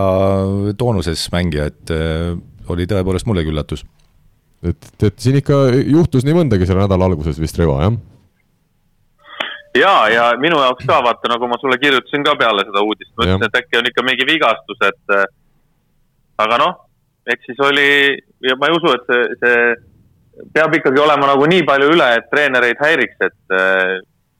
[0.78, 1.93] toonuses mängija, et
[2.69, 3.82] oli tõepoolest mullegi üllatus.
[4.61, 7.97] et, et siin ikka juhtus nii mõndagi selle nädala alguses vist, Rivo, jah?
[9.78, 13.28] Ja, ja minu jaoks ka vaata, nagu ma sulle kirjutasin ka peale seda uudist, ma
[13.28, 15.26] ütlesin, et äkki on ikka mingi vigastus, et äh,
[16.45, 16.78] aga noh,
[17.34, 17.89] eks siis oli
[18.47, 22.30] ja ma ei usu, et see, see peab ikkagi olema nagu nii palju üle, et
[22.34, 23.99] treenereid häiriks, et äh,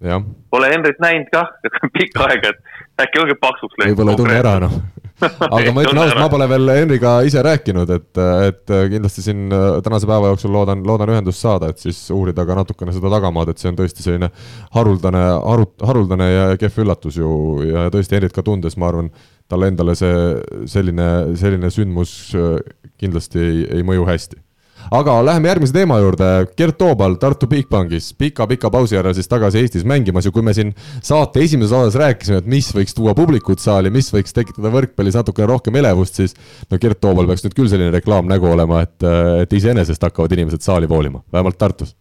[0.09, 0.19] ja.
[0.53, 1.53] pole Henrit näinud kah
[1.97, 3.95] pikka aega, et äkki ongi paksuks läinud.
[3.95, 4.81] võib-olla ei tunne ära, noh
[5.22, 9.80] aga ma ütlen ausalt, ma pole veel Henriga ise rääkinud, et, et kindlasti siin äh,
[9.86, 13.61] tänase päeva jooksul loodan, loodan ühendust saada, et siis uurida ka natukene seda tagamaad, et
[13.61, 14.32] see on tõesti selline
[14.76, 17.30] haruldane, haru-, haruldane ja kehv üllatus ju.
[17.70, 19.11] Ja tõesti Henrit ka tundes, ma arvan,
[19.51, 21.09] talle endale see selline,
[21.39, 22.57] selline sündmus äh,
[23.01, 24.42] kindlasti ei, ei mõju hästi
[24.91, 29.88] aga läheme järgmise teema juurde, Gert Toobal Tartu Bigbankis pika-pika pausi järel siis tagasi Eestis
[29.88, 30.73] mängimas ja kui me siin
[31.03, 35.49] saate esimeses osas rääkisime, et mis võiks tuua publikut saali, mis võiks tekitada võrkpallis natukene
[35.53, 36.38] rohkem elevust, siis
[36.69, 38.97] no Gert Toobal peaks nüüd küll selline reklaamnägu olema, et,
[39.45, 41.95] et iseenesest hakkavad inimesed saali voolima, vähemalt Tartus.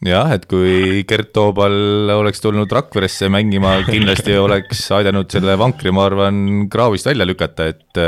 [0.00, 6.06] Jah, et kui Gert Toobal oleks tulnud Rakveresse mängima, kindlasti oleks aidanud selle vankri, ma
[6.08, 6.38] arvan,
[6.72, 8.00] kraavist välja lükata, et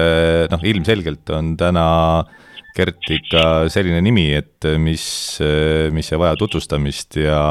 [0.48, 1.84] noh, ilmselgelt on täna
[2.22, 2.38] äh,
[2.76, 5.04] Gert ikka selline nimi, et mis,
[5.92, 7.42] mis ei vaja tutvustamist ja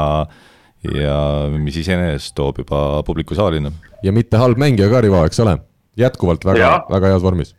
[0.82, 1.16] ja
[1.52, 3.60] mis iseenesest toob juba publiku saali.
[3.62, 3.74] Noh.
[4.02, 5.58] ja mitte halb mängija ka, Rivo, eks ole?
[5.98, 7.54] jätkuvalt väga, väga heas vormis.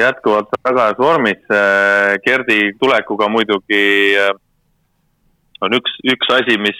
[0.00, 1.42] jätkuvalt väga heas vormis.
[2.24, 3.84] Gerdi tulekuga muidugi
[5.62, 6.78] on üks, üks asi, mis,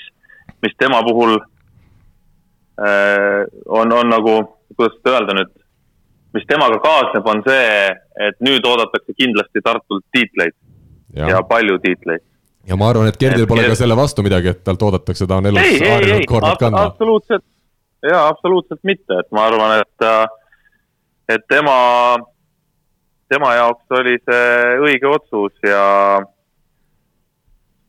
[0.64, 1.36] mis tema puhul
[3.68, 4.38] on, on nagu,
[4.76, 5.52] kuidas seda öelda nüüd
[6.32, 7.86] mis temaga kaasneb, on see,
[8.28, 10.54] et nüüd oodatakse kindlasti Tartult tiitleid
[11.16, 12.24] ja, ja palju tiitleid.
[12.68, 15.50] ja ma arvan, et Gerdil pole ka selle vastu midagi, et talt oodatakse, ta on
[15.50, 16.84] elus harjunud kordad kandma.
[16.90, 17.44] absoluutselt,
[18.08, 20.06] jaa, absoluutselt mitte, et ma arvan, et,
[21.36, 21.76] et tema,
[23.32, 25.86] tema jaoks oli see õige otsus ja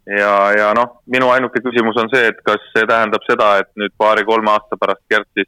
[0.07, 3.93] ja, ja noh, minu ainuke küsimus on see, et kas see tähendab seda, et nüüd
[3.97, 5.47] paari-kolme aasta pärast Gert siis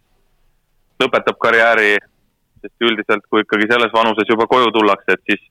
[1.03, 1.97] lõpetab karjääri
[2.65, 5.43] sest üldiselt, kui ikkagi selles vanuses juba koju tullakse, et siis,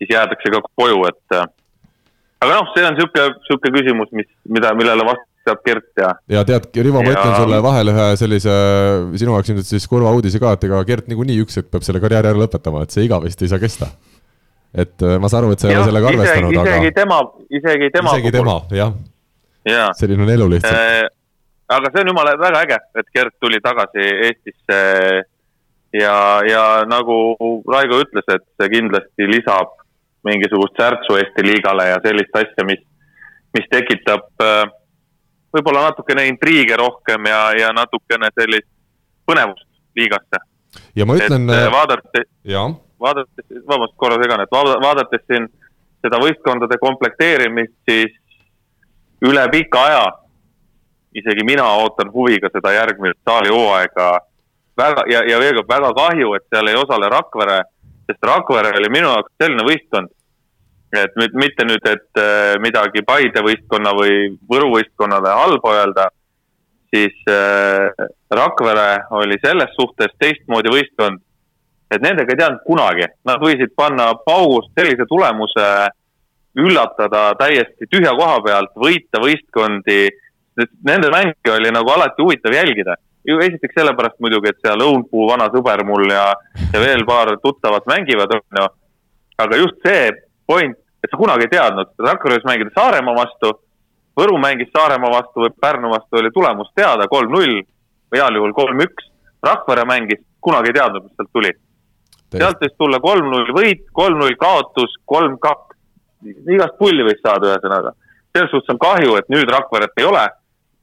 [0.00, 1.36] siis jäädakse ka koju, et.
[1.36, 1.48] Äh,
[2.40, 6.12] aga noh, see on sihuke, sihuke küsimus, mis, mida, millele vastab Gert ja.
[6.30, 8.54] ja tead, Rivo, ma ütlen sulle vahele ühe sellise
[9.20, 12.02] sinu jaoks ilmselt siis kurva uudise ka, et ega Gert niikuinii üks hetk peab selle
[12.02, 13.90] karjääri ära lõpetama, et see igavesti ei saa kesta.
[14.70, 16.76] et äh, ma saan aru, et sa ei ole sellega arvestanud, aga.
[16.76, 18.12] isegi tema, isegi tema.
[18.14, 18.92] isegi tema, jah
[19.64, 19.90] ja..
[19.98, 21.08] selline on elu lihtsalt äh,.
[21.68, 24.78] aga see on jumala väga äge, et Gert tuli tagasi Eestisse
[25.92, 27.36] ja, ja nagu
[27.68, 29.76] Raigo ütles, et see kindlasti lisab
[30.26, 32.82] mingisugust särtsu Eesti liigale ja sellist asja, mis,
[33.56, 34.62] mis tekitab äh,
[35.56, 38.68] võib-olla natukene intriige rohkem ja, ja natukene sellist
[39.26, 39.66] põnevust
[39.96, 40.42] liigasse.
[40.96, 41.48] ja ma ütlen.
[41.50, 42.28] Äh, vaadates,
[43.00, 45.48] vaadates, vabandust, korra segan, et vaadates siin
[46.00, 48.16] seda võistkondade komplekteerimist, siis
[49.26, 50.04] üle pika aja
[51.14, 54.10] isegi mina ootan huviga seda järgmist saali hooaega
[54.76, 57.58] väga ja, ja veel kord väga kahju, et seal ei osale Rakvere,
[58.08, 60.12] sest Rakvere oli minu jaoks selline võistkond,
[61.00, 66.06] et nüüd mitte nüüd, et äh, midagi Paide võistkonna või Võru võistkonnale halba öelda,
[66.94, 68.88] siis äh, Rakvere
[69.20, 71.22] oli selles suhtes teistmoodi võistkond,
[71.90, 75.68] et nendega ei teadnud kunagi, nad võisid panna paugust sellise tulemuse,
[76.58, 80.08] üllatada täiesti tühja koha pealt, võita võistkondi.
[80.86, 82.96] Nende mänge oli nagu alati huvitav jälgida
[83.28, 86.28] ju esiteks sellepärast muidugi, et seal Õunpuu vana sõber mul ja,
[86.72, 88.68] ja veel paar tuttavat mängivad, on ju.
[89.40, 90.10] aga just see
[90.48, 93.52] point, et sa kunagi ei teadnud, Rakveres mängida Saaremaa vastu,
[94.20, 97.60] Võru mängis Saaremaa vastu või Pärnu vastu oli tulemus teada, kolm-null
[98.14, 99.06] heal juhul kolm-üks.
[99.40, 101.52] Rakvere mängis, kunagi ei teadnud, mis sealt tuli.
[102.34, 105.78] sealt võis tulla kolm-null võit, kolm-null kaotus, kolm-kaks.
[106.52, 107.94] igast pulli võis saada, ühesõnaga.
[108.34, 110.26] selles suhtes on kahju, et nüüd Rakveret ei ole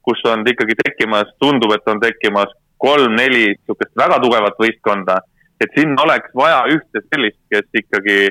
[0.08, 5.18] kus on ikkagi tekkimas, tundub, et on tekkimas kolm-neli niisugust väga tugevat võistkonda.
[5.60, 8.30] et sinna oleks vaja ühte sellist, kes ikkagi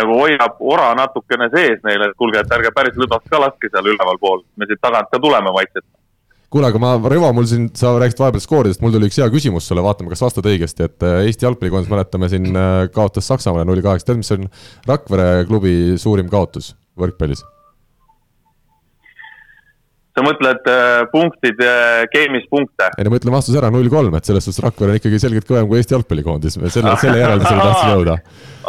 [0.00, 3.86] nagu hoiab ora natukene sees neile, et kuulge, et ärge päris lõdvaks ka laske seal
[3.92, 5.86] ülevalpool, me siit tagant ka tuleme vaikselt
[6.50, 9.68] kuule, aga ma, Rivo, mul siin, sa rääkisid vahepeal skooridest, mul tuli üks hea küsimus
[9.70, 13.84] sulle, vaatame, kas vastad õigesti, et äh, Eesti jalgpallikoondis, mäletame siin äh, kaotas Saksamaale null
[13.84, 14.50] kaheksa, tead, mis on
[14.90, 17.46] Rakvere klubi suurim kaotus võrkpallis?
[20.20, 22.90] Sa mõtled äh, punktid äh,, game'is punkte?
[22.98, 25.48] ei no ma ütlen vastuse ära, null kolm, et selles suhtes Rakvere on ikkagi selgelt
[25.48, 28.16] kõvem kui Eesti jalgpallikoondis, selle, selle järeldusele tahtsin jõuda.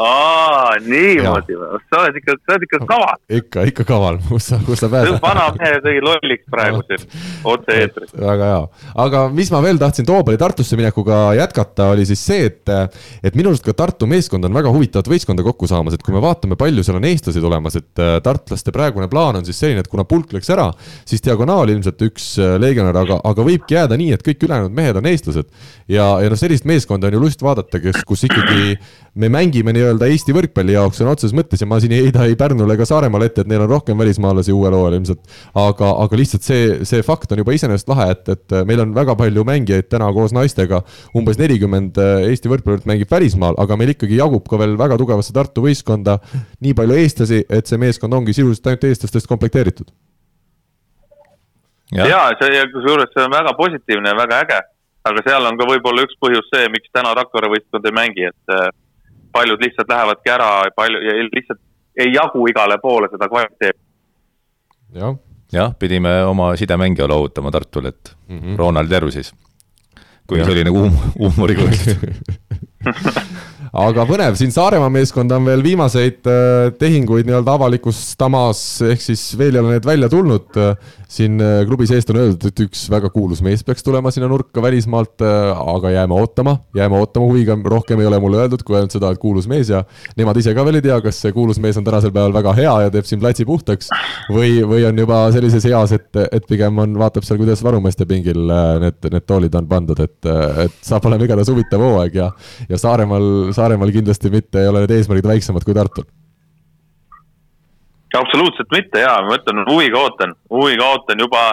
[0.02, 3.18] aa, niimoodi või, sa oled ikka, sa oled ikka kaval.
[3.40, 5.20] ikka, ikka kaval, kus sa, kus sa pääsed.
[5.24, 7.06] vana mehe tegi lolliks praegu siin
[7.54, 8.16] otse-eetris.
[8.16, 8.62] väga hea,
[9.06, 12.76] aga mis ma veel tahtsin Toobali Tartusse minekuga jätkata, oli siis see, et,
[13.24, 16.24] et minu arust ka Tartu meeskond on väga huvitavat võistkonda kokku saamas, et kui me
[16.24, 19.92] vaatame, palju seal on eestlasi tulemas, et äh, tartlaste praegune plaan on siis selline, et
[19.92, 20.70] kuna pulk läks ära,
[21.08, 24.98] siis diagonaal ilmselt üks äh, legionär, aga, aga võibki jääda nii, et kõik ülejäänud mehed
[25.00, 25.48] on eestlased.
[25.90, 28.78] ja, ja noh, sellist meeskonda on ju lust vaadata, kes, kus ikkagi
[29.16, 32.38] me mängime nii-öelda Eesti võrkpalli jaoks sõna otseses mõttes ja ma siin ei heida ei
[32.38, 35.24] Pärnule ega Saaremaale ette, et neil on rohkem välismaalasi uuel hooajal ilmselt.
[35.58, 39.18] aga, aga lihtsalt see, see fakt on juba iseenesest lahe, et, et meil on väga
[39.20, 40.84] palju mängijaid täna koos naistega.
[41.18, 45.34] umbes nelikümmend äh, Eesti võrkpallurit mängib välismaal, aga meil ikkagi jagub ka veel väga tugevasse
[45.36, 46.20] Tartu võistkonda
[46.62, 49.90] nii palju eestlasi, et see meeskond ongi sisuliselt ainult eestlastest komplekteeritud
[51.98, 54.60] ja, ja see kusjuures see on väga positiivne ja väga äge.
[55.10, 58.54] aga seal on ka võib-olla üks põhjus see, miks täna Rakvere võistkond ei mängi, et
[58.54, 58.70] äh,
[59.34, 61.62] paljud lihtsalt lähevadki ära, palju ja lihtsalt
[61.98, 63.80] ei jagu igale poole seda kvaliteeti.
[64.96, 65.16] jah,
[65.54, 68.58] jah, pidime oma sidemängija lohutama Tartul, et mm -hmm.
[68.58, 69.34] Ronald Järv siis.
[70.28, 71.62] kuigi see oli nagu um-, huumoriga
[73.72, 79.38] aga põnev, siin Saaremaa meeskond on veel viimaseid äh, tehinguid nii-öelda avalikus tamas, ehk siis
[79.40, 80.60] veel ei ole need välja tulnud.
[81.12, 84.64] Siin äh, klubi seest on öeldud, et üks väga kuulus mees peaks tulema sinna nurka
[84.64, 88.96] välismaalt, äh, aga jääme ootama, jääme ootama huviga, rohkem ei ole mulle öeldud, kui ainult
[88.96, 89.84] seda, et kuulus mees ja
[90.20, 92.78] nemad ise ka veel ei tea, kas see kuulus mees on tänasel päeval väga hea
[92.86, 93.92] ja teeb siin platsi puhtaks
[94.32, 98.48] või, või on juba sellises eas, et, et pigem on, vaatab seal, kuidas varumeeste pingil
[98.48, 100.32] äh, need, need toolid on pandud, et,
[100.66, 102.32] et saab olema igatahes huvitav hooaeg ja,
[102.72, 106.08] ja Saaremaal, Saaremaal kindlasti mitte ei ole need eesmärgid väiksemad kui Tartul
[108.18, 111.44] absoluutselt mitte ja ma ütlen, huviga ootan, huviga ootan juba,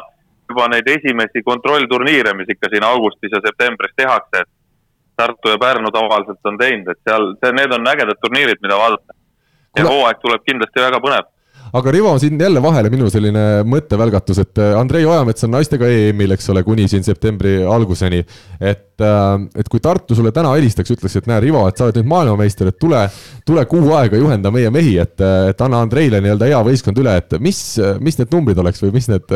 [0.50, 4.54] juba neid esimesi kontrollturniire, mis ikka siin augustis ja septembris tehakse, et
[5.18, 9.16] Tartu ja Pärnu tavaliselt on teinud, et seal, need on ägedad turniirid, mida vaadata.
[9.78, 11.26] ja hooaeg tuleb kindlasti väga põnev
[11.72, 16.32] aga Rivo, siin jälle vahele minu selline mõttevälgatus, et äh, Andrei Ojamets on naistega EM-il,
[16.36, 18.24] eks ole, kuni siin septembri alguseni.
[18.60, 21.98] et, äh, et kui Tartu sulle täna helistaks, ütleks, et näe, Rivo, et sa oled
[22.00, 23.00] nüüd maailmameister, et tule,
[23.46, 25.16] tule kuu aega juhenda meie mehi, et,
[25.50, 27.60] et anna Andreile nii-öelda hea võistkond üle, et mis,
[28.04, 29.34] mis need numbrid oleks või mis need,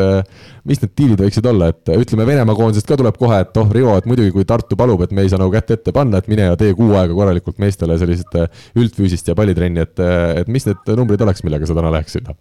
[0.69, 3.97] mis need diilid võiksid olla, et ütleme, Venemaa koondisest ka tuleb kohe, et oh, Rivo,
[3.99, 6.49] et muidugi, kui Tartu palub, et me ei saa nagu kätt ette panna, et mine
[6.51, 8.33] ja tee kuu aega korralikult meestele sellist
[8.79, 10.01] üldfüüsist ja pallitrenni, et,
[10.43, 12.33] et mis need numbrid oleks, millega sa täna läheksid?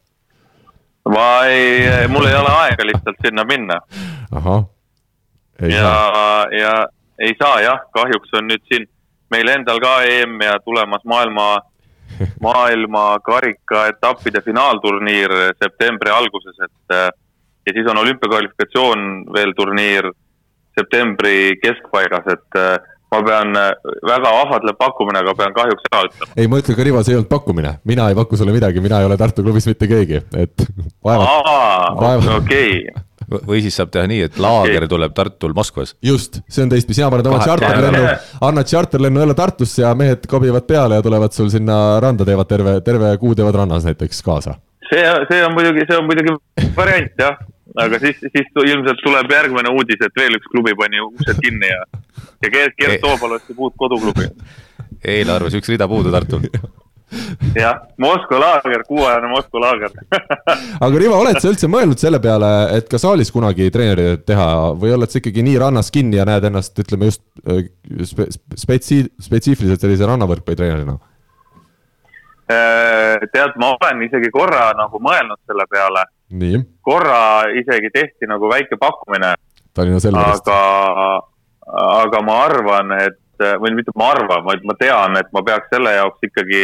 [1.11, 3.81] ma ei, mul ei ole aega lihtsalt sinna minna.
[4.31, 4.64] ahah.
[5.61, 5.95] ja,
[6.55, 6.75] ja
[7.19, 8.89] ei saa jah, kahjuks on nüüd siin
[9.33, 11.49] meil endal ka EM ja tulemas maailma,
[12.47, 16.97] maailma karikaetappide finaalturniir septembri alguses, et
[17.67, 20.11] ja siis on olümpiakvalifikatsioon veel turniir
[20.77, 22.61] septembri keskpaigas, et
[23.13, 23.71] ma pean, äh,
[24.09, 26.33] väga ahvatlev pakkumine, aga pean kahjuks ära ütlema.
[26.37, 29.01] ei, ma ütlen ka, Rivo, see ei olnud pakkumine, mina ei paku sulle midagi, mina
[29.03, 30.67] ei ole Tartu klubis mitte keegi, et
[31.05, 32.29] vaevalt.
[32.39, 32.77] okei
[33.47, 35.95] või siis saab teha nii, et laager tuleb Tartul Moskvas.
[36.05, 38.03] just, see on teistpidi, sina paned oma tšarterlennu,
[38.49, 42.76] annad tšarterlennu jälle Tartusse ja mehed kobivad peale ja tulevad sul sinna randa, teevad terve,
[42.85, 44.59] terve kuu teevad rannas näiteks kaasa.
[44.91, 46.37] see, see on muidugi, see on muidugi
[46.76, 47.41] variant jah,
[47.87, 51.83] aga siis, siis ilmselt tuleb järgmine uudis, et veel üks klubi pani uksed kinni ja,
[52.43, 54.28] ja Gert, Gert Toobal ostis uut koduklubi.
[55.05, 56.49] eelarves üks rida puudu Tartul
[57.57, 59.93] jah, Moskva laager, kuuajane Moskva laager
[60.85, 64.49] aga Rivo, oled sa üldse mõelnud selle peale, et ka saalis kunagi treeneri teha
[64.79, 67.65] või oled sa ikkagi nii rannas kinni ja näed ennast, ütleme just äh,
[68.09, 70.99] spe, spetsi-, spetsiifiliselt sellise rannavõrkpallitreenerina?
[72.53, 76.05] Äh, tead, ma olen isegi korra nagu mõelnud selle peale
[76.81, 79.35] korra isegi tehti nagu väike pakkumine.
[80.37, 80.61] Aga,
[81.83, 83.21] aga ma arvan, et,
[83.61, 86.63] või mitte ma arvan, vaid ma tean, et ma peaks selle jaoks ikkagi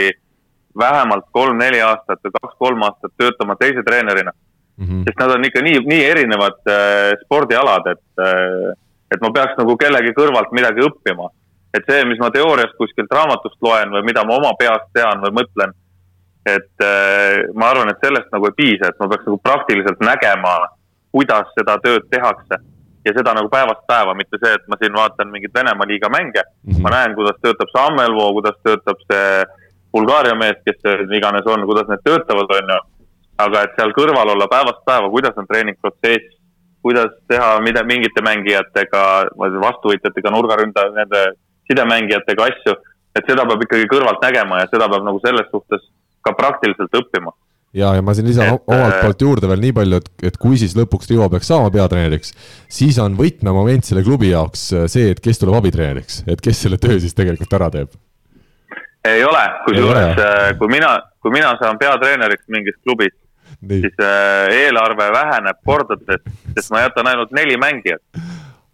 [0.78, 4.84] vähemalt kolm-neli aastat või kaks-kolm aastat töötama teise treenerina mm.
[4.84, 5.02] -hmm.
[5.06, 8.72] sest nad on ikka nii, nii erinevad äh, spordialad, et äh,,
[9.14, 11.30] et ma peaks nagu kellegi kõrvalt midagi õppima.
[11.74, 15.32] et see, mis ma teooriast kuskilt raamatust loen või mida ma oma peast tean või
[15.40, 15.72] mõtlen
[16.48, 20.56] et äh, ma arvan, et sellest nagu ei piisa, et ma peaks nagu praktiliselt nägema,
[21.14, 22.62] kuidas seda tööd tehakse.
[23.06, 26.42] ja seda nagu päevast päeva, mitte see, et ma siin vaatan mingeid Venemaa liiga mänge
[26.42, 26.72] mm.
[26.72, 26.82] -hmm.
[26.82, 29.28] ma näen, kuidas töötab see Ammelvoo, kuidas töötab see
[29.94, 32.80] Bulgaaria mees, kes see iganes on, kuidas need töötavad, on ju.
[33.38, 36.34] aga et seal kõrval olla päevast päeva, kuidas on treeningprotsess,
[36.82, 39.02] kuidas teha mida, mingite mängijatega,
[39.38, 41.24] vastuvõtjatega, nurgaründa, nende
[41.70, 42.76] sidemängijatega asju.
[43.16, 45.86] et seda peab ikkagi kõrvalt nägema ja seda peab nagu selles suhtes
[46.22, 47.32] ka praktiliselt õppima
[47.74, 50.36] ja, ja ma siin lisan et, omalt äh, poolt juurde veel nii palju, et, et
[50.40, 52.34] kui siis lõpuks Rivo peaks saama peatreeneriks,
[52.72, 57.00] siis on võtmemoment selle klubi jaoks see, et kes tuleb abitreeneriks, et kes selle töö
[57.02, 57.96] siis tegelikult ära teeb.
[59.04, 63.14] Ei ole, kusjuures äh, kui mina, kui mina saan peatreeneriks mingis klubis,
[63.68, 64.02] siis
[64.54, 66.22] eelarve väheneb kordades,
[66.54, 68.02] sest ma jätan ainult neli mängijat.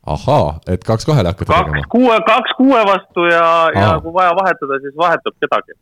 [0.07, 1.77] ahaa, et kaks kahele hakkate tegema?
[1.77, 5.79] kaks kuue, kaks kuue vastu ja, ja kui vaja vahetada, siis vahetab kedagi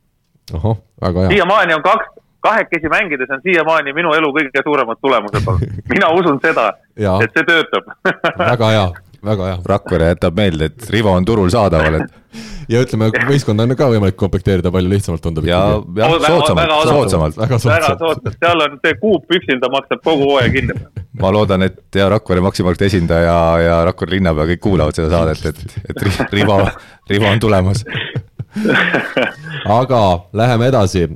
[0.54, 1.28] ohoh, väga hea.
[1.28, 2.06] siiamaani on kaks,
[2.40, 5.76] kahekesi mängides on siiamaani minu elu kõige suuremad tulemused olnud.
[5.94, 7.92] mina usun seda, et see töötab
[8.38, 8.86] väga hea,
[9.24, 9.60] väga hea.
[9.74, 14.18] Rakvere jätab meelde, et Rivo on turul saadaval, et ja ütleme, võistkonda on ka võimalik
[14.20, 15.60] komplekteerida palju lihtsamalt, tundub ja,
[15.98, 17.38] ja soodsamalt, soodsamalt.
[17.42, 20.78] väga soodsamalt, seal on see kuup üksinda maksab kogu hooaja kinni.
[21.20, 25.80] ma loodan, et ja Rakvere Maximalt esindaja ja Rakvere linnapea kõik kuulavad seda saadet, et,
[25.90, 26.60] et Rivo,
[27.10, 27.84] Rivo on tulemas
[29.80, 30.00] aga
[30.36, 31.06] läheme edasi.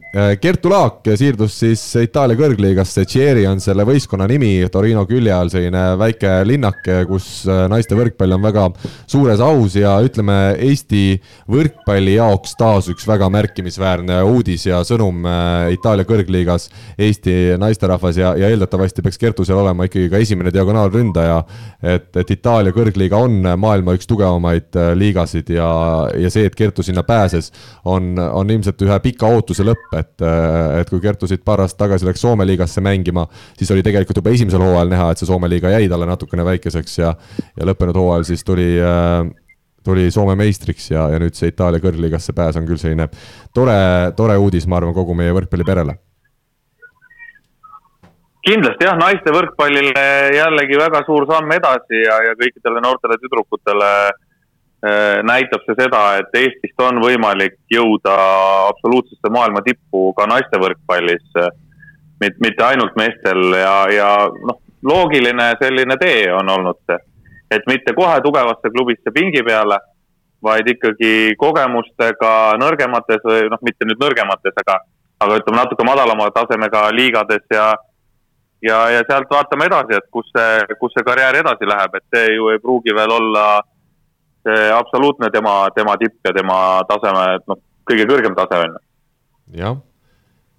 [0.40, 5.82] Kertu Laak siirdus siis Itaalia kõrgliigasse, Chieri on selle võistkonna nimi, Torino külje all selline
[6.00, 8.64] väike linnake, kus naiste võrkpall on väga
[9.10, 11.18] suures aus ja ütleme, Eesti
[11.52, 16.70] võrkpalli jaoks taas üks väga märkimisväärne uudis ja sõnum äh, Itaalia kõrgliigas.
[16.98, 21.42] Eesti naisterahvas ja, ja eeldatavasti peaks Kertu seal olema ikkagi ka esimene diagonaalründaja.
[21.82, 25.68] et, et Itaalia kõrgliiga on maailma üks tugevamaid äh, liigasid ja,
[26.16, 27.52] ja see, et Kertu sinna pääses pääses,
[27.84, 30.14] on, on ilmselt ühe pika ootuse lõpp, et,
[30.80, 33.26] et kui Kertu siit paar aastat tagasi läks Soome liigasse mängima,
[33.58, 36.98] siis oli tegelikult juba esimesel hooajal näha, et see Soome liiga jäi talle natukene väikeseks
[37.02, 37.12] ja,
[37.56, 38.70] ja lõppenud hooajal siis tuli
[39.86, 43.06] tuli Soome meistriks ja, ja nüüd see Itaalia kõrgliigasse pääs on küll selline
[43.54, 43.78] tore,
[44.18, 45.94] tore uudis, ma arvan, kogu meie võrkpalliperele
[48.46, 54.25] kindlasti jah, naiste võrkpallile jällegi väga suur samm edasi ja, ja kõikidele noortele tüdrukutele äh,
[55.26, 58.12] näitab see seda, et Eestist on võimalik jõuda
[58.68, 61.24] absoluutsesse maailma tippu ka naiste võrkpallis.
[62.20, 66.98] mitte, mitte ainult meestel ja, ja noh, loogiline selline tee on olnud see,
[67.50, 69.78] et mitte kohe tugevasse klubisse pingi peale,
[70.42, 74.80] vaid ikkagi kogemustega nõrgemates või noh, mitte nüüd nõrgemates, aga,
[75.20, 77.72] aga ütleme natuke madalama tasemega liigades ja
[78.62, 82.36] ja, ja sealt vaatame edasi, et kus see, kus see karjäär edasi läheb, et see
[82.36, 83.75] ju ei pruugi veel olla see
[84.74, 88.82] absoluutne tema, tema tipp ja tema taseme, noh, kõige kõrgem tase on ju.
[89.62, 89.76] jah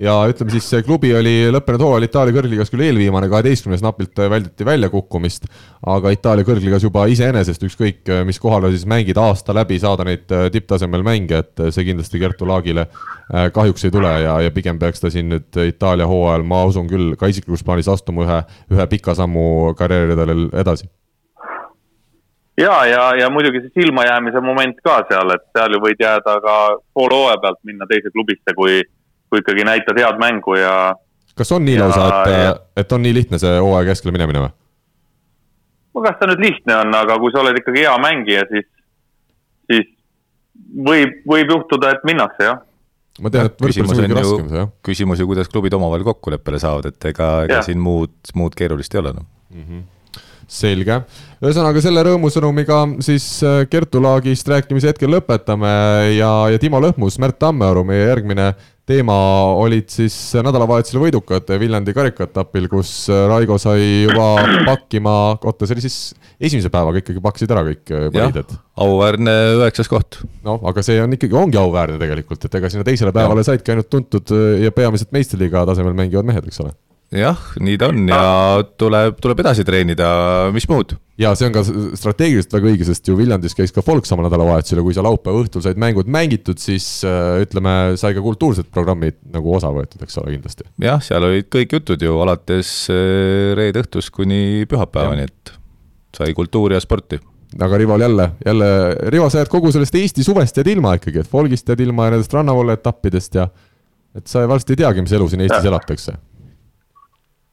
[0.01, 4.65] ja ütleme siis, see klubi oli lõppenud hooajal Itaalia kõrgliigas küll eelviimane, kaheteistkümnes napilt välditi
[4.67, 5.47] väljakukkumist,
[5.89, 10.47] aga Itaalia kõrgliigas juba iseenesest ükskõik, mis kohale siis mängid aasta läbi, saada neid äh,
[10.53, 14.79] tipptasemel mänge, et äh, see kindlasti Kertu Laagile äh, kahjuks ei tule ja, ja pigem
[14.81, 18.39] peaks ta siin nüüd Itaalia hooajal, ma usun küll, ka isiklikus plaanis astuma ühe,
[18.77, 20.91] ühe pika sammu karjääriredelil edasi
[22.57, 26.55] ja, ja, ja muidugi see silmajäämise moment ka seal, et seal ju võid jääda ka
[26.93, 28.81] poole hooaja pealt minna teise klubisse, kui
[29.29, 30.95] kui ikkagi näitad head mängu ja.
[31.35, 34.53] kas on nii lausa, et, et on nii lihtne see hooaja keskele minemine või?
[35.95, 38.69] no kas ta nüüd lihtne on, aga kui sa oled ikkagi hea mängija, siis,
[39.71, 39.91] siis
[40.89, 42.63] võib, võib juhtuda, et minnakse jah
[43.23, 44.71] ma tean, et võrkpallis on raskem jah.
[44.85, 49.03] küsimus ju, kuidas klubid omavahel kokkuleppele saavad, et ega, ega siin muud, muud keerulist ei
[49.03, 49.85] ole noh mm -hmm
[50.47, 51.01] selge,
[51.43, 55.69] ühesõnaga selle rõõmusõnumiga siis äh, Kertu Laagist rääkimise hetkel lõpetame
[56.15, 58.53] ja, ja Timo Lõhmus, Märt Tammearu, meie järgmine
[58.87, 59.17] teema
[59.59, 64.29] olid siis nädalavahetusel võidukad Viljandi karikaetapil, kus Raigo sai juba
[64.69, 65.99] pakkima, oota, see oli siis
[66.39, 68.55] esimese päevaga ikkagi pakkisid ära kõik võided.
[68.87, 70.21] auväärne üheksas koht.
[70.47, 73.51] noh, aga see on ikkagi, ongi auväärne tegelikult, et ega sinna teisele päevale ja.
[73.51, 74.31] saidki ainult tuntud
[74.63, 76.71] ja peamiselt meistriliiga tasemel mängivad mehed, eks ole
[77.15, 78.23] jah, nii ta on ja
[78.79, 80.07] tuleb, tuleb edasi treenida,
[80.55, 80.95] mis muud.
[81.19, 84.81] ja see on ka strateegiliselt väga õige, sest ju Viljandis käis ka folk samal nädalavahetusel
[84.81, 89.19] ja kui sa laupäeva õhtul said mängud mängitud, siis äh, ütleme, sai ka kultuursed programmid
[89.33, 90.67] nagu osa võetud, eks ole, kindlasti.
[90.83, 95.55] jah, seal olid kõik jutud ju alates äh, reede õhtust kuni pühapäevani, et
[96.17, 97.21] sai kultuuri ja sporti.
[97.63, 98.67] Aga Rival jälle, jälle,
[99.13, 102.17] Rivo, sa jääd kogu sellest Eesti suvest jääd ilma ikkagi, et folgist jääd ilma ja
[102.17, 103.47] nendest rannavoole etappidest ja
[104.17, 106.17] et sa varsti ei teagi, mis elu siin Eestis elatakse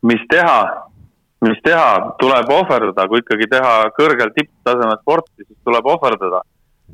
[0.04, 0.58] mis teha,
[1.44, 1.88] mis teha,
[2.20, 6.44] tuleb ohverdada, kui ikkagi teha kõrgel tipptasemel sporti, siis tuleb ohverdada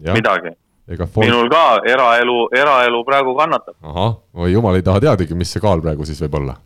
[0.01, 0.15] ja.
[0.17, 0.57] midagi.
[0.91, 1.23] For...
[1.23, 3.77] minul ka eraelu, eraelu praegu kannatab.
[3.83, 6.57] ahah, oi jumal ei taha teadagi, mis see kaal praegu siis võib olla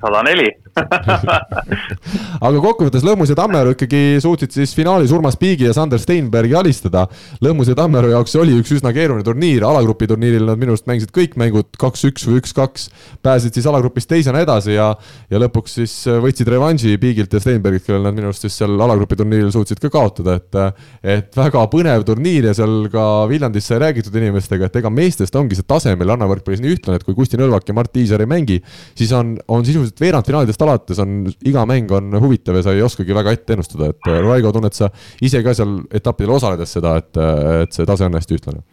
[0.00, 0.48] sada neli.
[2.46, 7.06] aga kokkuvõttes Lõhmus ja Tammeru ikkagi suutsid siis finaalis Urmas Piigi ja Sander Steinbergi alistada.
[7.42, 11.10] Lõhmus ja Tammeru jaoks oli üks üsna keeruline turniir, alagrupi turniiril nad minu arust mängisid
[11.16, 12.88] kõik mängud kaks-üks või üks-kaks.
[13.22, 14.92] pääsesid siis alagrupist teisena edasi ja,
[15.30, 19.18] ja lõpuks siis võtsid revanši Piigilt ja Steinbergilt, kellel nad minu arust siis seal alagrupi
[19.18, 20.60] turniiril suutsid ka kaotada, et.
[21.02, 25.58] et väga põnev turniir ja seal ka Viljandis sai räägitud inimestega, et ega meestest ongi
[25.58, 28.60] see tase meil rannavõrkpallis nii ühtlane, et kui Kusti Nõlvak ja Mart Tiisar ei mängi,
[28.98, 32.84] siis on, on sisuliselt sisuliselt veerandfinaalidest alates on iga mäng on huvitav ja sa ei
[32.84, 34.90] oskagi väga ette ennustada, et äh, Raigo, tunned sa
[35.24, 38.64] ise ka seal etappidel osaledes seda, et, äh, et see tase on hästi ühtlane?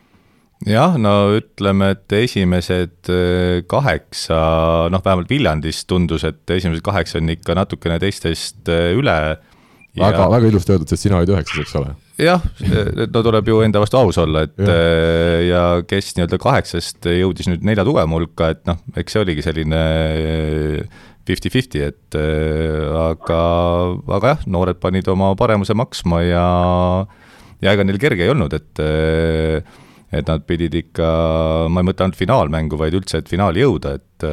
[0.68, 4.40] jah, no ütleme, et esimesed äh, kaheksa,
[4.94, 9.20] noh, vähemalt Viljandis tundus, et esimesed kaheksa on ikka natukene teistest üle.
[9.98, 12.42] väga ja..., väga ilusti öeldud, sest sina olid üheksas, eks ole jah,
[13.14, 14.78] no tuleb ju enda vastu aus olla, et ja,
[15.46, 19.82] ja kes nii-öelda kaheksast jõudis nüüd nelja tugevama hulka, et noh, eks see oligi selline
[21.28, 23.42] fifty-fifty, et aga,
[24.18, 26.46] aga jah, noored panid oma paremuse maksma ja
[27.62, 28.82] ja ega neil kerge ei olnud, et
[30.08, 31.08] et nad pidid ikka,
[31.68, 34.28] ma ei mõtle ainult finaalmängu, vaid üldse, et finaali jõuda, et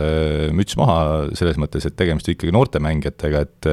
[0.55, 3.69] müts maha selles mõttes, et tegemist ikkagi noorte mängijatega, et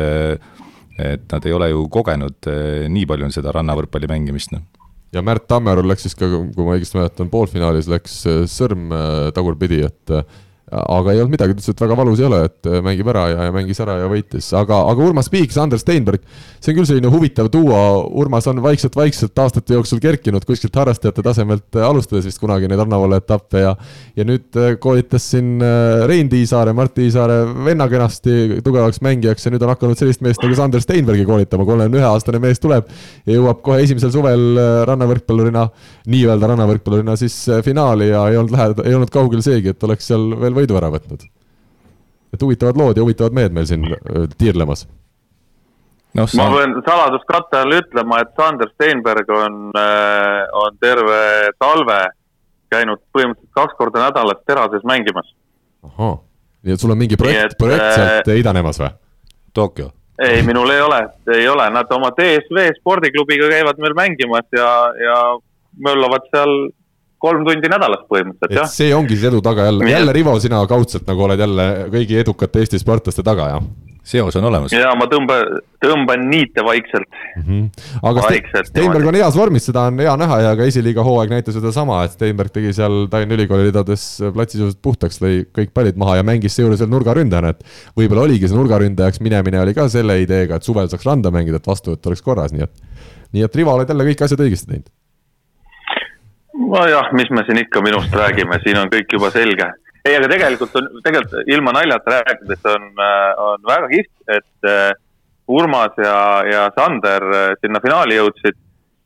[0.99, 4.67] et nad ei ole ju kogenud eh, nii palju seda rannavõrkpalli mängimist, noh.
[5.11, 8.21] Ja Märt Tammerul läks siis ka, kui ma õigesti mäletan, poolfinaalis läks
[8.51, 10.15] sõrm eh, tagurpidi, et
[10.71, 13.47] aga ei olnud midagi, ütles, et väga valus ei ole, et äh, mängib ära ja,
[13.49, 16.23] ja mängis ära ja võitis, aga, aga Urmas Piik, Sander Steinberg,
[16.61, 17.75] see on küll selline huvitav duo,
[18.21, 23.19] Urmas on vaikselt-vaikselt aastate jooksul kerkinud kuskilt harrastajate tasemelt, äh, alustades vist kunagi neid rannavalle
[23.19, 23.73] etappe ja
[24.15, 25.59] ja nüüd äh, koolitas siin
[26.07, 30.55] Rein Tiisaare, Mart Tiisaare venna kenasti tugevaks mängijaks ja nüüd on hakanud sellist meest nagu
[30.55, 32.87] Sander Steinbergi koolitama, kolmekümne ühe aastane mees tuleb
[33.27, 34.47] ja jõuab kohe esimesel suvel
[34.87, 35.67] rannavõrkpallurina,
[36.11, 37.35] nii-öelda rannavõrkpallurina siis
[37.65, 40.89] finaali ja ei olnud lähedal, ei olnud kaugel seegi, et oleks seal veel võidu ära
[40.93, 41.27] võtnud.
[42.31, 43.85] et huvitavad lood ja huvitavad mehed meil siin
[44.37, 44.85] tiirlemas
[46.15, 46.25] no,.
[46.37, 49.61] ma pean saladuskatte all ütlema, et Sander Steinberg on,
[50.63, 51.21] on terve
[51.59, 52.01] talve
[52.71, 55.33] käinud põhimõtteliselt kaks korda nädalas terases mängimas.
[55.83, 56.19] ahah,
[56.63, 58.93] nii et sul on mingi projekt, projekt sealt idanemas või?
[59.53, 59.91] Tokyo?
[60.21, 60.99] ei, minul ei ole,
[61.35, 64.69] ei ole, nad oma DSV spordiklubiga käivad meil mängimas ja,
[65.01, 65.17] ja
[65.87, 66.53] möllavad seal
[67.21, 68.71] kolm tundi nädalas põhimõtteliselt, jah.
[68.71, 72.63] see ongi siis edu taga jälle, jälle Rivo, sina kaudselt nagu oled jälle kõigi edukate
[72.63, 73.71] Eesti sportlaste taga, jah?
[74.03, 74.73] seos on olemas.
[74.73, 77.43] ja ma tõmban, tõmban niite vaikselt mm.
[77.45, 77.99] -hmm.
[78.01, 81.55] aga vaikselt, Steinberg on heas vormis, seda on hea näha ja ka esiliiga hooaeg näitas
[81.57, 86.25] sedasama, et Steinberg tegi seal Tallinna Ülikooli ridades platsisõudud puhtaks, lõi kõik pallid maha ja
[86.25, 87.61] mängis seejuures veel nurgaründajana, et
[87.97, 91.69] võib-olla oligi see nurgaründajaks minemine oli ka selle ideega, et suvel saaks randa mängida, et
[91.69, 92.73] vastuvõtt oleks korras, nii et
[93.31, 94.89] nii et Rivo oled jälle kõik asjad õigesti teinud
[96.69, 99.67] nojah, mis me siin ikka minust räägime, siin on kõik juba selge.
[100.05, 104.91] ei, aga tegelikult on, tegelikult ilma naljata rääkides on, äh, on väga kihvt, et äh,
[105.51, 108.57] Urmas ja, ja Sander äh, sinna finaali jõudsid.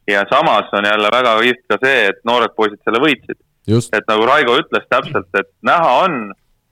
[0.08, 3.40] ja samas on jälle väga kihvt ka see, et noored poisid selle võitsid.
[3.68, 6.20] et nagu Raigo ütles täpselt, et näha on,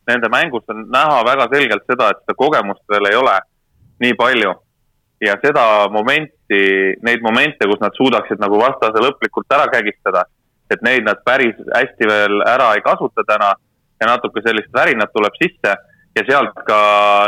[0.08, 3.40] nende mängus on näha väga selgelt seda, et seda kogemust veel ei ole
[4.00, 4.54] nii palju.
[5.24, 6.64] ja seda momenti,
[7.02, 10.26] neid momente, kus nad suudaksid nagu vastase lõplikult ära kägistada
[10.74, 13.54] et neid nad päris hästi veel ära ei kasuta täna
[14.02, 15.76] ja natuke sellist värinat tuleb sisse
[16.18, 16.80] ja sealt ka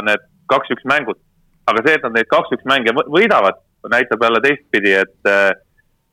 [0.05, 1.19] need kaks-üks mängud.
[1.65, 3.57] aga see, et nad neid kaks-üks mänge võidavad,
[3.89, 5.61] näitab jälle teistpidi, et,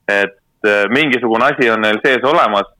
[0.08, 2.70] et mingisugune asi on neil sees olemas,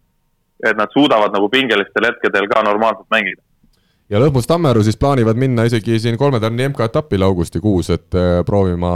[0.65, 3.43] et nad suudavad nagu pingelistel hetkedel ka normaalselt mängida
[4.13, 8.91] ja Lõhmus Tammeru siis plaanivad minna isegi siin kolme tärni MK-etapile augustikuus, et äh, proovima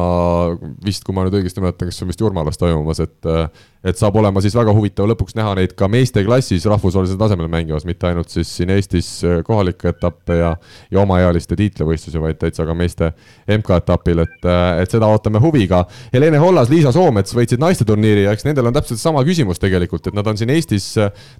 [0.85, 3.47] vist, kui ma nüüd õigesti mäletan, kas see on vist Jurmalas toimumas, et äh,
[3.87, 7.85] et saab olema siis väga huvitav lõpuks näha neid ka meeste klassis rahvusvahelisel tasemel mängimas,
[7.87, 10.51] mitte ainult siis siin Eestis äh, kohalikke etappe ja,
[10.91, 13.13] ja omaealiste tiitlivõistlusi, vaid täitsa ka meeste
[13.47, 14.49] MK-etapil, et,
[14.83, 15.85] et seda ootame huviga.
[16.13, 20.11] Helene Hollas, Liisa Soomets võitsid naiste turniiri ja eks nendel on täpselt sama küsimus tegelikult,
[20.11, 20.91] et nad on siin Eestis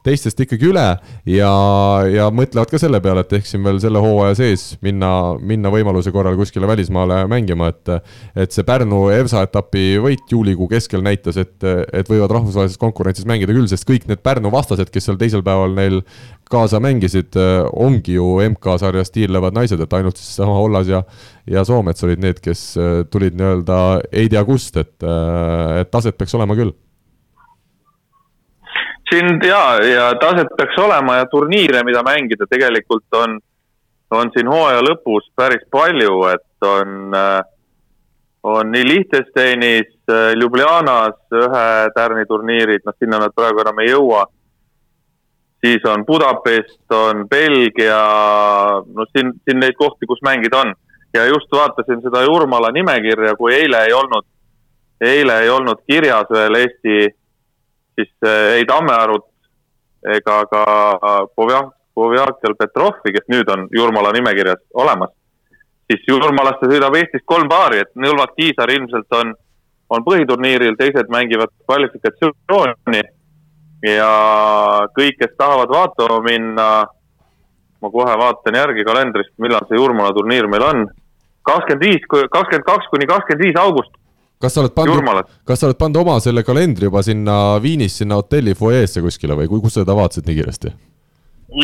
[0.07, 0.87] teistest ikkagi üle
[1.29, 1.53] ja,
[2.09, 5.11] ja mõtlevad ka selle peale, et ehk siin veel selle hooaja sees minna,
[5.43, 7.93] minna võimaluse korral kuskile välismaale mängima, et
[8.47, 13.55] et see Pärnu EVSA etapi võit juulikuu keskel näitas, et, et võivad rahvusvahelises konkurentsis mängida
[13.57, 16.01] küll, sest kõik need Pärnu vastased, kes seal teisel päeval neil
[16.51, 17.35] kaasa mängisid,
[17.75, 21.03] ongi ju MK-sarjas tiirlevad naised, et ainult siis sama Hollas ja
[21.47, 22.73] ja Soomets olid need, kes
[23.11, 23.77] tulid nii-öelda
[24.11, 26.75] ei tea kust, et, et taset peaks olema küll.
[29.07, 33.39] Siin ja, ja taset peaks olema ja turniire, mida mängida, tegelikult on,
[34.11, 37.43] on siin hooaja lõpus päris palju, et on äh,
[38.47, 44.27] on nii Liechtensteinis, äh, Ljubljanas ühe tärni turniirid, noh, sinna nad praegu enam ei jõua.
[45.65, 48.03] siis on Budapest, on Belgia,
[48.87, 50.75] no siin, siin neid kohti, kus mängida on.
[51.15, 54.27] ja just vaatasin seda Jurmala nimekirja, kui eile ei olnud,
[55.01, 57.09] eile ei olnud kirjas veel Eesti,
[57.95, 59.27] siis äh, ei Tammearut
[60.07, 60.65] ega ka
[61.97, 65.15] Povjakel Petrovi, kes nüüd on Jurmala nimekirjas olemas
[65.91, 69.33] siis Jurmalaste sõidab Eestist kolm paari, et Nõlvak Kiisar ilmselt on,
[69.91, 73.03] on põhiturniiril, teised mängivad kvalifikatsiooni.
[73.87, 74.13] ja
[74.97, 76.69] kõik, kes tahavad vaatama minna,
[77.83, 80.89] ma kohe vaatan järgi kalendrist, millal see Jurmala turniir meil on.
[81.47, 83.93] kakskümmend viis, kakskümmend kaks kuni kakskümmend viis august.
[84.41, 88.19] kas sa oled pannud, kas sa oled pannud oma selle kalendri juba sinna Viinis, sinna
[88.19, 90.75] hotelli fuajeesse kuskile või kus sa seda vaatasid nii kiiresti?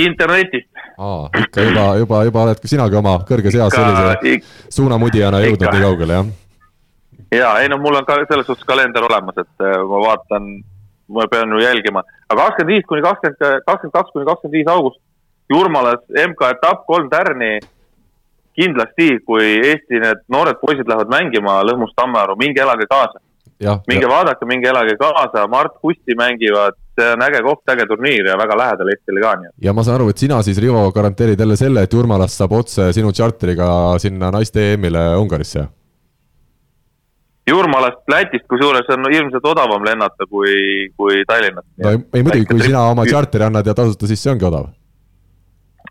[0.00, 0.68] Internetist.
[0.98, 4.50] aa, ikka juba, juba, juba oled ka sinagi oma kõrges eas sellise ik...
[4.72, 5.76] suunamudijana jõudnud ikka.
[5.76, 6.26] nii kaugele, jah?
[7.38, 10.50] ja ei noh, mul on ka selles suhtes kalender olemas, et äh, ma vaatan,
[11.12, 15.00] ma pean ju jälgima, aga kakskümmend viis kuni kakskümmend, kakskümmend kaks kuni kakskümmend viis august
[15.52, 17.58] Jurmalas MK-etapp, kolm tärni.
[18.52, 23.20] kindlasti, kui Eesti need noored poisid lähevad mängima Lõhmus Tammearu, minge elage kaasa.
[23.88, 24.10] minge ja.
[24.10, 28.56] vaadake, minge elage kaasa, Mart Kusti mängivad, see on äge koht, äge turniir ja väga
[28.58, 29.54] lähedal Eestile ka, nii et.
[29.66, 32.90] ja ma saan aru, et sina siis, Rivo, garanteerid jälle selle, et Jurmalast saab otse
[32.96, 33.68] sinu tšarteriga
[34.02, 35.64] sinna naiste EM-ile Ungarisse?
[37.48, 40.52] Jurmalast Lätist, kusjuures on ilmselt odavam lennata kui,
[40.96, 41.66] kui Tallinnast.
[41.82, 44.70] no ei, ei muidugi, kui sina oma tšarteri annad ja tasuta, siis see ongi odav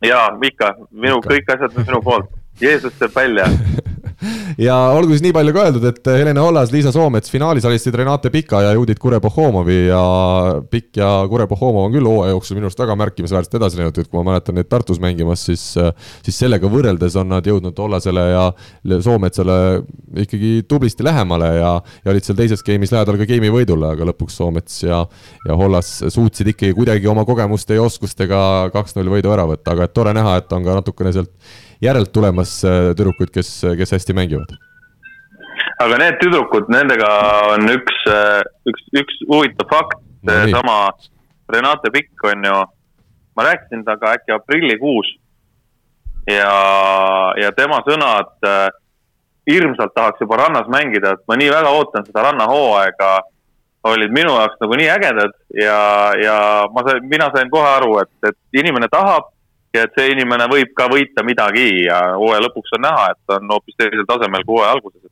[0.06, 1.34] ja ikka, minu ikka.
[1.34, 2.32] kõik asjad on minu poolt,
[2.62, 3.48] Jeesus teeb välja
[4.62, 8.30] ja olgu siis nii palju ka öeldud, et Helena Ollas, Liisa Soomets finaalis alistasid Renate
[8.34, 10.02] Pika ja Judith Kure-Pohhomovi ja
[10.72, 14.20] Pikk ja Kure-Pohhomov on küll hooaja jooksul minu arust väga märkimisväärselt edasi läinud, et kui
[14.20, 15.64] ma mäletan neid Tartus mängimas, siis,
[16.26, 18.46] siis sellega võrreldes on nad jõudnud Ollasele ja
[19.02, 19.58] Soometsale
[20.26, 21.74] ikkagi tublisti lähemale ja,
[22.06, 25.02] ja olid seal teises game'is lähedal ka game'i võidule, aga lõpuks Soomets ja,
[25.48, 29.98] ja Hollas suutsid ikkagi kuidagi oma kogemuste ja oskustega kaks-null võidu ära võtta, aga et
[29.98, 31.34] tore näha, et on ka natukene sealt
[31.82, 34.54] järelt tulemas äh, tüdrukuid, kes, kes hästi mängivad.
[35.82, 37.10] aga need tüdrukud, nendega
[37.56, 39.98] on üks, äh, üks, üks huvitav fakt.
[40.22, 40.76] No,, seesama
[41.50, 42.60] Renate Pikk on ju,
[43.36, 45.16] ma rääkisin temaga äkki aprillikuus.
[46.30, 46.54] Ja,
[47.42, 48.70] ja tema sõnad äh,
[49.50, 53.12] hirmsalt tahaks juba rannas mängida, et ma nii väga ootan seda rannahooaega,
[53.90, 55.80] olid minu jaoks nagu nii ägedad ja,
[56.22, 56.36] ja
[56.70, 59.32] ma sain, mina sain kohe aru, et, et inimene tahab
[59.76, 63.54] ja et see inimene võib ka võita midagi ja hooaja lõpuks on näha, et on
[63.56, 65.06] hoopis teisel tasemel kui hooaja alguses.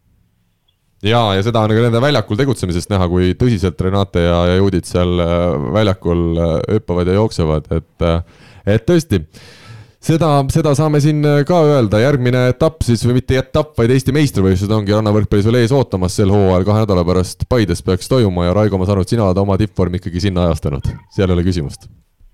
[1.03, 4.89] ja, ja seda on ka nende väljakul tegutsemisest näha, kui tõsiselt Renate ja, ja Judit
[4.89, 8.43] seal äh, väljakul äh, hüppavad ja jooksevad, et, äh,
[8.75, 9.21] et tõesti
[10.03, 14.75] seda, seda saame siin ka öelda, järgmine etapp siis või mitte etapp, vaid Eesti meistrivõistlused
[14.75, 16.67] ongi rannavõrkpallis veel ees ootamas sel hooajal.
[16.67, 19.59] Kahe nädala pärast Paides peaks toimuma ja Raigo, ma saan aru, et sina oled oma
[19.59, 21.87] tippvormi ikkagi sinna ajastanud, seal ei ole küsimust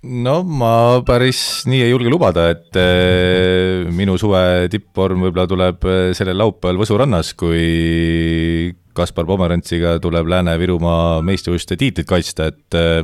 [0.05, 1.39] no ma päris
[1.69, 6.97] nii ei julge lubada, et äh, minu suve tippvorm võib-olla tuleb äh, sellel laupäeval Võsu
[6.99, 13.01] rannas, kui Kaspar Pomerantsiga tuleb Lääne-Virumaa meistrivõistluste tiitlit kaitsta, et äh,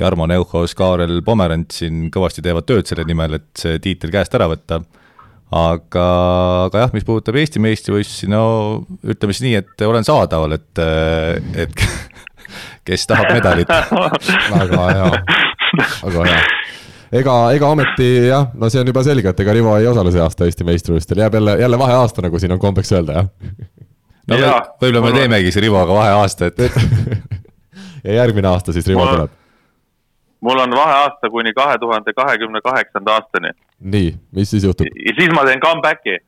[0.00, 4.48] Jarmo Neuhaus, Kaarel Pomerants siin kõvasti teevad tööd selle nimel, et see tiitel käest ära
[4.50, 4.80] võtta.
[5.52, 6.06] aga,
[6.66, 8.42] aga jah, mis puudutab Eesti meistrivõistlusi, no
[9.04, 10.84] ütleme siis nii, et olen saadaval, et,
[11.66, 11.86] et
[12.88, 13.70] kes tahab medalit
[14.56, 15.41] väga hea
[16.06, 16.42] väga hea
[17.12, 20.22] ega, ega ometi jah, no see on juba selge, et ega Rivo ei osale see
[20.24, 23.28] aasta Eesti meistrivõistlustel, jääb jälle, jälle vaheaasta, nagu siin on kombeks öelda, jah.
[24.32, 24.40] no
[24.82, 26.64] võib-olla me teemegi siis Rivoga vaheaasta, et
[28.06, 29.36] ja järgmine aasta siis Rivo tuleb.
[30.40, 33.52] mul on vaheaasta kuni kahe tuhande kahekümne kaheksanda aastani.
[33.80, 34.88] nii, mis siis juhtub?
[35.06, 36.18] ja siis ma teen comeback'i.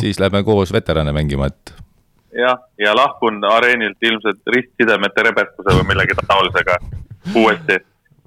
[0.00, 1.74] siis lähme koos veterane mängima, et.
[2.34, 6.78] jah, ja lahkun areenilt ilmselt ristsidemete rebestuse või millegi taolisega
[7.34, 7.78] uuesti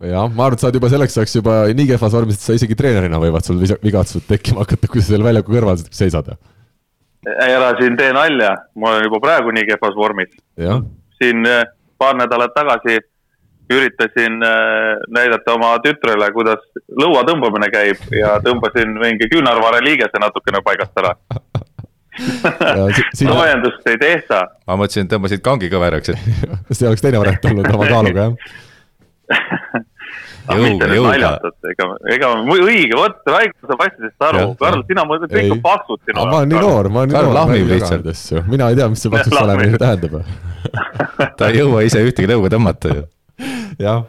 [0.06, 2.56] jah, ma arvan, et sa oled juba selleks ajaks juba nii kehvas vormis, et sa
[2.58, 6.30] isegi treenerina võivad sul vigastused tekkima hakata, kui sa seal väljaku kõrval seisad.
[7.28, 10.34] ei ära siin tee nalja, ma olen juba praegu nii kehvas vormis.
[11.18, 11.64] siin eh,
[11.98, 13.00] paar nädalat tagasi
[13.74, 16.62] üritasin eh, näidata oma tütrele, kuidas
[17.02, 21.16] lõua tõmbamine käib ja tõmbasin mingi küünarvare liigese natukene paigast ära
[23.18, 24.46] soojendust ei tehta.
[24.70, 28.64] ma mõtlesin, et tõmbasid kangi kõveraks, et see oleks teine variant olnud oma kaaluga, jah
[30.64, 35.58] mitte nüüd naljatate, ega, ega õige, vot Raiko saab asjadest aru, Karl, sina mõtled, kõik
[35.58, 36.32] on paksud sinu jaoks.
[36.32, 37.28] ma olen nii noor, ma olen nii noor.
[37.28, 38.48] Karl lahmib lihtsalt.
[38.48, 40.22] mina ei tea, mis see paksuks olemine tähendab
[41.38, 43.06] ta ei jõua ise ühtegi lõuga tõmmata ju.
[43.84, 44.04] jah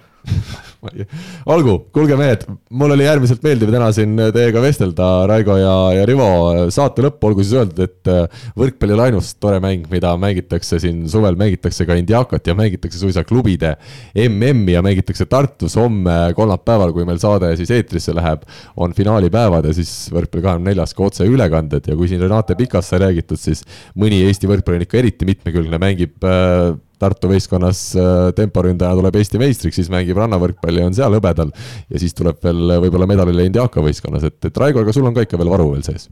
[1.48, 2.44] olgu, kuulge mehed,
[2.78, 6.28] mul oli äärmiselt meeldiv täna siin teiega vestelda, Raigo ja, ja Rivo.
[6.74, 11.02] saate lõppu olgu siis öeldud, et äh, võrkpall ole ainus tore mäng, mida mängitakse siin
[11.10, 13.74] suvel, mängitakse ka Indiakat ja mängitakse suisa klubide
[14.14, 15.74] MM-i ja mängitakse Tartus.
[15.78, 18.46] Homme kolmapäeval, kui meil saade siis eetrisse läheb,
[18.78, 21.90] on finaalipäevad ja siis võrkpalli kahekümne neljas ka otseülekanded.
[21.90, 23.64] Ja kui siin Renate Pikast sai räägitud, siis
[23.98, 29.40] mõni Eesti võrkpall on ikka eriti mitmekülgne, mängib äh, Tartu võistkonnas äh, temporündajana tuleb Eesti
[29.42, 31.52] meistriks, siis mängib rannavõrkpalli, on seal hõbedal.
[31.88, 35.26] ja siis tuleb veel võib-olla medalile Indiaka võistkonnas, et, et Raigo, aga sul on ka
[35.26, 36.08] ikka veel varu veel sees?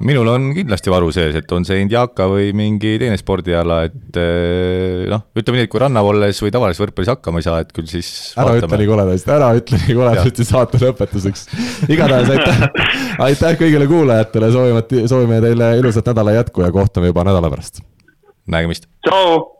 [0.00, 5.04] minul on kindlasti varu sees, et on see Indiaka või mingi teine spordiala, et äh,
[5.10, 7.88] noh, ütleme nii, et kui rannav olles või tavalises võrkpallis hakkama ei saa, et küll
[7.90, 8.70] siis ära vaatame.
[8.70, 11.46] ütle nii koledasti, ära ütle nii koledasti saate lõpetuseks.
[11.92, 12.66] igatahes aitäh,
[13.28, 17.84] aitäh kõigile kuulajatele, soovime, soovime teile ilusat nädala jätku ja kohtume juba nädala pärast.
[18.48, 18.88] nägemist.
[19.04, 19.59] tšau